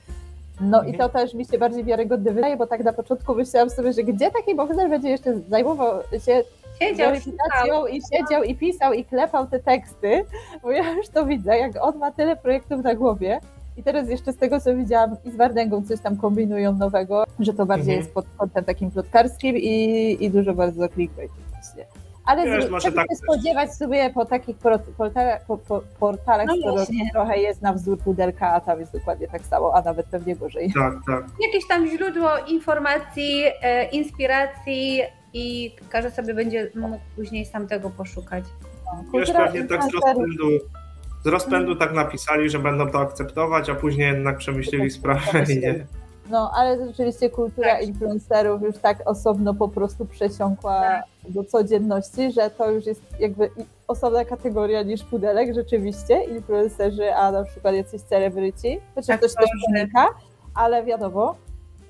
No 0.62 0.84
i 0.84 0.94
to 0.98 1.10
też 1.10 1.34
mi 1.34 1.46
się 1.46 1.58
bardziej 1.58 1.84
wiarygodne 1.84 2.32
wydaje, 2.32 2.58
bo 2.58 2.68
tak 2.68 2.84
na 2.84 2.94
początku 2.94 3.36
myślałam 3.36 3.70
sobie, 3.70 3.94
że 3.94 4.04
gdzie 4.04 4.32
taki 4.32 4.56
bohater 4.56 4.90
będzie 4.90 5.10
jeszcze 5.10 5.40
zajmował 5.50 6.02
się 6.26 6.44
Siedział, 6.80 7.10
weryfikacją 7.10 7.86
i 7.88 8.02
siedział 8.14 8.44
i 8.44 8.56
pisał 8.56 8.94
i 8.94 9.06
klepał 9.06 9.48
te 9.48 9.60
teksty, 9.60 10.26
bo 10.64 10.72
ja 10.72 10.92
już 10.94 11.08
to 11.08 11.26
widzę, 11.26 11.58
jak 11.58 11.72
on 11.82 11.98
ma 11.98 12.12
tyle 12.12 12.36
projektów 12.36 12.84
na 12.84 12.96
głowie. 12.96 13.40
I 13.78 13.84
teraz 13.84 14.10
jeszcze 14.10 14.34
z 14.34 14.38
tego, 14.38 14.60
co 14.60 14.76
widziałam 14.76 15.16
i 15.26 15.32
z 15.32 15.36
Wardęgą 15.36 15.84
coś 15.86 16.00
tam 16.00 16.18
kombinują 16.18 16.74
nowego, 16.74 17.24
że 17.40 17.54
to 17.54 17.66
bardziej 17.66 17.94
Mhm. 17.94 18.00
jest 18.00 18.14
pod 18.14 18.26
kątem 18.38 18.64
takim 18.66 18.92
plotkarskim 18.92 19.58
i, 19.58 20.18
i 20.20 20.32
dużo 20.32 20.54
bardzo 20.54 20.90
clickbait. 20.90 21.32
Ale 22.26 22.46
Wiesz, 22.46 22.66
z, 22.66 22.70
może 22.70 22.84
czego 22.84 23.02
tak 23.02 23.10
się 23.10 23.16
spodziewać 23.16 23.76
sobie 23.76 24.10
po 24.10 24.26
takich 24.26 24.58
por- 24.58 24.84
portalach, 24.84 25.46
po, 25.46 25.58
po, 25.58 25.82
portalach 26.00 26.48
No 26.48 26.74
trochę 27.14 27.40
jest 27.40 27.62
na 27.62 27.74
wzór 27.74 28.00
pudelka, 28.00 28.54
a 28.54 28.60
tam 28.62 28.80
jest 28.80 28.94
dokładnie 28.94 29.28
tak 29.28 29.42
samo, 29.42 29.76
a 29.76 29.82
nawet 29.82 30.06
pewnie 30.06 30.36
gorzej. 30.36 30.74
Tak, 30.74 30.94
tak. 31.08 31.26
jakieś 31.42 31.68
tam 31.68 31.88
źródło 31.88 32.30
informacji, 32.48 33.44
e, 33.62 33.90
inspiracji 33.90 35.02
i 35.34 35.76
każdy 35.90 36.12
sobie 36.12 36.34
będzie 36.34 36.72
mógł 36.76 37.00
później 37.16 37.46
sam 37.46 37.68
tego 37.68 37.90
poszukać. 37.90 38.44
Wiesz, 38.44 39.12
Kultura 39.12 39.46
pewnie 39.46 39.64
tak 39.64 39.84
z 39.84 39.94
rozpędu, 39.94 40.50
z 41.24 41.28
rozpędu 41.28 41.76
tak 41.76 41.94
napisali, 41.94 42.50
że 42.50 42.60
będą 42.60 42.90
to 42.90 43.00
akceptować, 43.00 43.70
a 43.70 43.76
później 43.76 44.08
jednak 44.08 44.38
przemyśleli 44.38 44.92
sprawę 44.92 45.44
i 45.50 45.60
nie. 45.60 45.86
No, 46.30 46.52
ale 46.56 46.88
rzeczywiście 46.88 47.30
kultura 47.30 47.70
Tak. 47.76 47.88
influencerów 47.88 48.62
już 48.62 48.78
tak 48.78 49.10
osobno 49.10 49.54
po 49.54 49.68
prostu 49.68 50.06
przesiąkła 50.06 50.82
Tak. 50.82 51.04
do 51.30 51.44
codzienności, 51.44 52.32
że 52.32 52.50
to 52.50 52.72
już 52.72 52.86
jest 52.86 53.02
jakby 53.20 53.50
osobna 53.88 54.26
kategoria 54.26 54.84
niż 54.84 55.04
pudelek 55.04 55.54
rzeczywiście, 55.56 56.24
influencerzy, 56.24 57.14
a 57.16 57.32
na 57.32 57.44
przykład 57.44 57.76
jacyś 57.76 58.02
celebryci, 58.02 58.80
chociaż 58.96 59.08
Tak, 59.08 59.22
to 59.22 59.28
się 59.28 59.36
też 59.36 59.50
wynika, 59.74 60.08
ale 60.54 60.84
wiadomo, 60.84 61.36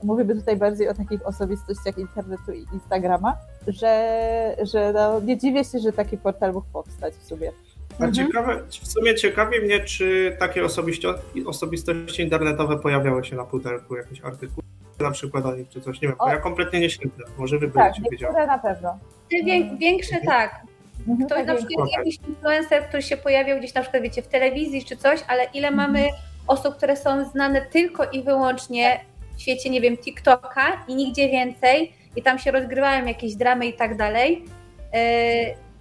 mówimy 0.03 0.35
tutaj 0.35 0.57
bardziej 0.57 0.89
o 0.89 0.93
takich 0.93 1.27
osobistościach 1.27 1.97
internetu 1.97 2.51
i 2.51 2.65
Instagrama, 2.73 3.37
że, 3.67 4.55
że 4.61 4.93
no, 4.93 5.19
nie 5.19 5.37
dziwię 5.37 5.63
się, 5.63 5.79
że 5.79 5.93
taki 5.93 6.17
portal 6.17 6.53
mógł 6.53 6.67
powstać 6.73 7.13
w 7.13 7.25
sumie. 7.25 7.51
A 8.01 8.05
Mhm. 8.05 8.13
ciekawe, 8.27 8.59
w 8.69 8.87
sumie 8.87 9.15
ciekawi 9.15 9.59
mnie, 9.61 9.79
czy 9.79 10.35
takie 10.39 10.65
osobisto, 10.65 11.15
osobistości 11.45 12.21
internetowe 12.21 12.79
pojawiały 12.79 13.25
się 13.25 13.35
na 13.35 13.43
pudelku, 13.43 13.95
jakieś 13.95 14.21
artykuły 14.21 14.61
na 14.99 15.11
przykład 15.11 15.45
o 15.45 15.55
nich, 15.55 15.69
czy 15.69 15.81
coś, 15.81 16.01
nie 16.01 16.07
wiem, 16.07 16.17
bo 16.19 16.23
O. 16.25 16.29
ja 16.29 16.37
kompletnie 16.37 16.79
nie 16.79 16.89
śledzę, 16.89 17.23
może 17.37 17.57
wy 17.59 17.67
Tak, 17.71 17.75
będziecie 17.93 18.09
wiedziały. 18.11 18.47
na 18.47 18.59
pewno. 18.59 18.97
Ty 19.29 19.43
wię, 19.43 19.77
większe 19.77 20.15
tak. 20.25 20.61
Mhm, 21.07 21.29
To 21.29 21.35
tak 21.35 21.47
na 21.47 21.53
jest. 21.53 21.65
przykład 21.65 21.87
Okej. 21.87 21.97
jakiś 21.99 22.17
influencer, 22.29 22.83
który 22.87 23.03
się 23.03 23.17
pojawiał 23.17 23.59
gdzieś 23.59 23.73
na 23.73 23.81
przykład, 23.81 24.03
wiecie, 24.03 24.21
w 24.21 24.27
telewizji 24.27 24.85
czy 24.85 24.97
coś, 24.97 25.19
ale 25.27 25.45
ile 25.53 25.71
mamy 25.71 26.09
osób, 26.47 26.75
które 26.75 26.95
są 26.97 27.25
znane 27.25 27.61
tylko 27.61 28.05
i 28.11 28.23
wyłącznie 28.23 28.99
w 29.37 29.41
świecie, 29.41 29.69
nie 29.69 29.81
wiem, 29.81 29.97
TikToka 29.97 30.85
i 30.87 30.95
nigdzie 30.95 31.29
więcej 31.29 31.93
i 32.15 32.21
tam 32.21 32.39
się 32.39 32.51
rozgrywają 32.51 33.05
jakieś 33.05 33.35
dramy 33.35 33.65
i 33.67 33.73
tak 33.73 33.97
dalej. 33.97 34.45
Yy, 34.93 34.99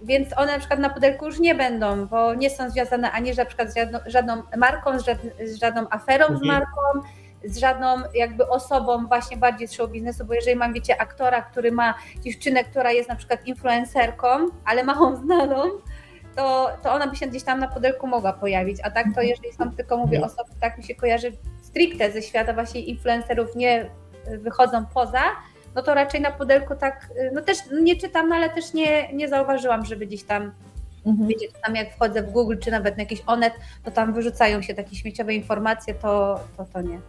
Więc 0.03 0.37
one 0.37 0.51
na 0.53 0.59
przykład 0.59 0.79
na 0.79 0.89
pudelku 0.89 1.25
już 1.25 1.39
nie 1.39 1.55
będą, 1.55 2.05
bo 2.07 2.33
nie 2.33 2.49
są 2.49 2.69
związane 2.69 3.11
ani 3.11 3.33
na 3.33 3.45
przykład 3.45 3.71
z 3.71 3.75
żadną, 3.75 3.99
żadną 4.05 4.43
marką, 4.57 4.99
z, 4.99 5.05
żad, 5.05 5.17
z 5.45 5.55
żadną 5.59 5.85
aferą 5.89 6.25
z 6.27 6.29
Mhm. 6.31 6.47
marką, 6.47 7.07
z 7.43 7.57
żadną 7.57 7.87
jakby 8.13 8.47
osobą 8.47 9.07
właśnie 9.07 9.37
bardziej 9.37 9.67
z 9.67 9.73
show 9.73 9.91
biznesu, 9.91 10.25
bo 10.25 10.33
jeżeli 10.33 10.55
mam, 10.55 10.73
wiecie, 10.73 11.01
aktora, 11.01 11.41
który 11.41 11.71
ma 11.71 11.93
dziewczynę, 12.19 12.63
która 12.63 12.91
jest 12.91 13.09
na 13.09 13.15
przykład 13.15 13.47
influencerką, 13.47 14.27
ale 14.65 14.83
małą 14.83 15.15
znaną, 15.15 15.63
to, 16.35 16.69
to 16.83 16.93
ona 16.93 17.07
by 17.07 17.15
się 17.15 17.27
gdzieś 17.27 17.43
tam 17.43 17.59
na 17.59 17.67
pudelku 17.67 18.07
mogła 18.07 18.33
pojawić. 18.33 18.77
A 18.83 18.91
tak 18.91 19.05
to 19.15 19.21
jeżeli 19.21 19.53
są 19.53 19.71
tylko, 19.71 19.97
mówię, 19.97 20.21
osoby, 20.25 20.49
tak 20.61 20.77
mi 20.77 20.83
się 20.83 20.95
kojarzy 20.95 21.31
stricte 21.61 22.11
ze 22.11 22.21
świata 22.21 22.53
właśnie 22.53 22.81
influencerów, 22.81 23.55
nie 23.55 23.89
wychodzą 24.37 24.85
poza, 24.93 25.21
no 25.75 25.81
to 25.83 25.93
raczej 25.93 26.21
na 26.21 26.31
pudelku 26.31 26.75
tak, 26.75 27.09
y, 27.17 27.31
no 27.33 27.41
też 27.41 27.57
nie 27.81 27.95
czytam, 27.95 28.29
no 28.29 28.35
ale 28.35 28.49
też 28.49 28.73
nie, 28.73 29.13
nie 29.13 29.27
zauważyłam, 29.29 29.85
żeby 29.85 30.05
gdzieś 30.05 30.23
tam, 30.23 30.51
Mhm. 31.05 31.27
wiecie, 31.29 31.47
tam 31.65 31.75
jak 31.75 31.93
wchodzę 31.93 32.23
w 32.23 32.31
Google, 32.31 32.55
czy 32.59 32.71
nawet 32.71 32.97
na 32.97 33.03
jakiś 33.03 33.23
Onet, 33.27 33.53
to 33.83 33.91
tam 33.91 34.13
wyrzucają 34.13 34.61
się 34.61 34.73
takie 34.73 34.95
śmieciowe 34.95 35.33
informacje, 35.33 35.93
to, 35.93 36.39
to, 36.57 36.65
to 36.73 36.81
nie. 36.81 36.99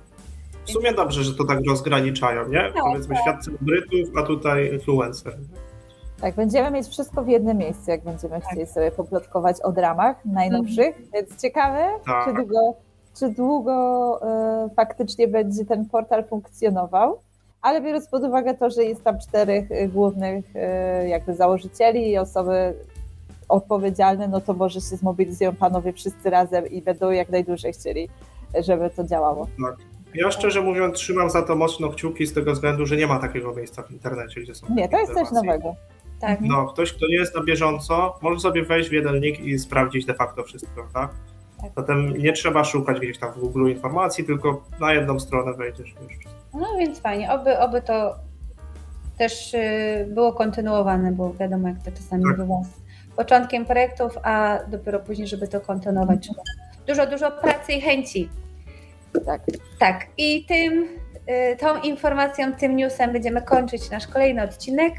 W 0.65 0.71
sumie 0.71 0.93
dobrze, 0.93 1.25
że 1.25 1.35
to 1.35 1.45
tak 1.45 1.59
rozgraniczają, 1.69 2.49
nie? 2.49 2.73
No, 2.77 2.85
Powiedzmy 2.85 3.17
świat 3.17 3.45
celebrytów, 3.45 4.09
a 4.19 4.23
tutaj 4.23 4.73
influencer. 4.73 5.37
Tak, 6.21 6.35
będziemy 6.35 6.71
mieć 6.71 6.87
wszystko 6.89 7.23
w 7.25 7.29
jednym 7.29 7.57
miejscu, 7.59 7.91
jak 7.91 8.05
będziemy 8.05 8.41
Tak. 8.41 8.45
chcieli 8.45 8.67
sobie 8.67 8.91
poplotkować 8.91 9.57
o 9.63 9.73
dramach 9.73 10.25
najnowszych, 10.25 10.97
więc 11.15 11.43
ciekawe, 11.43 11.89
Tak. 12.07 12.25
czy 12.25 12.33
długo, 12.35 12.75
czy 13.19 13.29
długo 13.29 14.19
e, 14.23 14.69
faktycznie 14.77 15.29
będzie 15.29 15.65
ten 15.65 15.89
portal 15.89 16.25
funkcjonował, 16.25 17.21
ale 17.63 17.81
biorąc 17.81 18.09
pod 18.09 18.23
uwagę 18.23 18.55
to, 18.55 18.71
że 18.71 18.85
jest 18.85 19.05
tam 19.05 19.19
czterech 19.19 19.73
e, 19.73 19.89
głównych 19.89 20.45
e, 20.55 21.09
jakby 21.09 21.35
założycieli 21.35 22.11
i 22.11 22.19
osoby 22.19 22.75
odpowiedzialne, 23.49 24.29
no 24.29 24.41
to 24.41 24.55
może 24.55 24.81
się 24.81 24.97
zmobilizują 24.97 25.55
panowie 25.55 25.93
wszyscy 25.93 26.31
razem 26.31 26.67
i 26.67 26.83
będą 26.83 27.11
jak 27.11 27.29
najdłużej 27.29 27.73
chcieli, 27.73 28.09
żeby 28.65 28.91
to 28.91 29.05
działało. 29.05 29.47
Ja 30.15 30.31
szczerze 30.31 30.61
mówiąc 30.61 30.95
trzymam 30.95 31.31
za 31.31 31.43
to 31.43 31.57
mocno 31.57 31.89
kciuki 31.89 32.27
z 32.27 32.33
tego 32.33 32.53
względu, 32.53 32.87
że 32.87 32.97
nie 32.97 33.07
ma 33.07 33.19
takiego 33.19 33.55
miejsca 33.55 33.83
w 33.83 33.91
internecie, 33.91 34.41
gdzie 34.41 34.55
są 34.55 34.67
Nie, 34.75 34.89
to 34.89 34.99
jest 34.99 35.15
coś 35.15 35.31
nowego. 35.31 35.75
Tak. 36.21 36.41
No, 36.41 36.67
ktoś, 36.67 36.93
kto 36.93 37.07
nie 37.07 37.15
jest 37.15 37.35
na 37.35 37.43
bieżąco, 37.43 38.19
może 38.23 38.41
sobie 38.41 38.65
wejść 38.65 38.91
w 38.91 38.93
jeden 38.93 39.21
link 39.21 39.41
i 39.41 39.59
sprawdzić 39.59 40.05
de 40.05 40.15
facto 40.15 40.43
wszystko, 40.43 40.87
tak? 40.95 41.11
Tak. 41.63 41.71
Zatem 41.77 42.17
nie 42.17 42.33
trzeba 42.33 42.65
szukać 42.65 43.01
gdzieś 43.01 43.19
tam 43.19 43.33
w 43.33 43.39
Google 43.39 43.69
informacji, 43.69 44.25
tylko 44.25 44.65
na 44.81 44.93
jedną 44.95 45.21
stronę 45.21 45.53
wejdziesz 45.55 45.95
już. 46.03 46.19
No 46.55 46.67
więc 46.79 47.01
fajnie, 47.01 47.33
oby, 47.33 47.59
oby 47.59 47.83
to 47.83 48.15
też 49.19 49.55
y, 49.55 50.07
było 50.11 50.33
kontynuowane, 50.33 51.13
bo 51.13 51.33
wiadomo 51.33 51.69
jak 51.69 51.83
to 51.85 51.91
czasami 51.93 52.25
Tak. 52.25 52.37
bywa 52.37 52.55
z 53.13 53.17
początkiem 53.17 53.65
projektów, 53.67 54.19
a 54.23 54.59
dopiero 54.69 55.01
później, 55.01 55.29
żeby 55.29 55.49
to 55.49 55.61
kontynuować, 55.61 56.21
trzeba 56.23 56.43
dużo, 56.87 57.07
dużo 57.07 57.31
pracy 57.31 57.73
i 57.73 57.81
chęci. 57.81 58.29
Tak. 59.27 59.41
Tak, 59.79 60.07
i 60.19 60.45
tym, 60.45 60.89
y, 61.53 61.57
tą 61.57 61.81
informacją, 61.81 62.53
tym 62.53 62.77
newsem 62.77 63.13
będziemy 63.13 63.43
kończyć 63.43 63.91
nasz 63.91 64.07
kolejny 64.07 64.43
odcinek. 64.43 64.93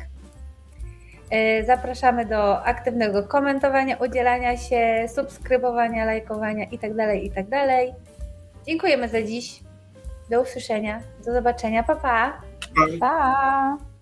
Y, 1.33 1.65
Zapraszamy 1.65 2.25
do 2.25 2.63
aktywnego 2.63 3.23
komentowania, 3.23 3.97
udzielania 3.97 4.57
się, 4.57 5.05
subskrybowania, 5.15 6.05
lajkowania 6.05 6.65
itd., 6.65 7.17
itd. 7.17 7.67
Dziękujemy 8.67 9.07
za 9.07 9.21
dziś. 9.21 9.59
Do 10.29 10.41
usłyszenia. 10.41 10.99
Do 11.25 11.33
zobaczenia. 11.33 11.83
Pa, 11.83 11.95
pa. 11.95 12.41
Pa! 12.99 13.92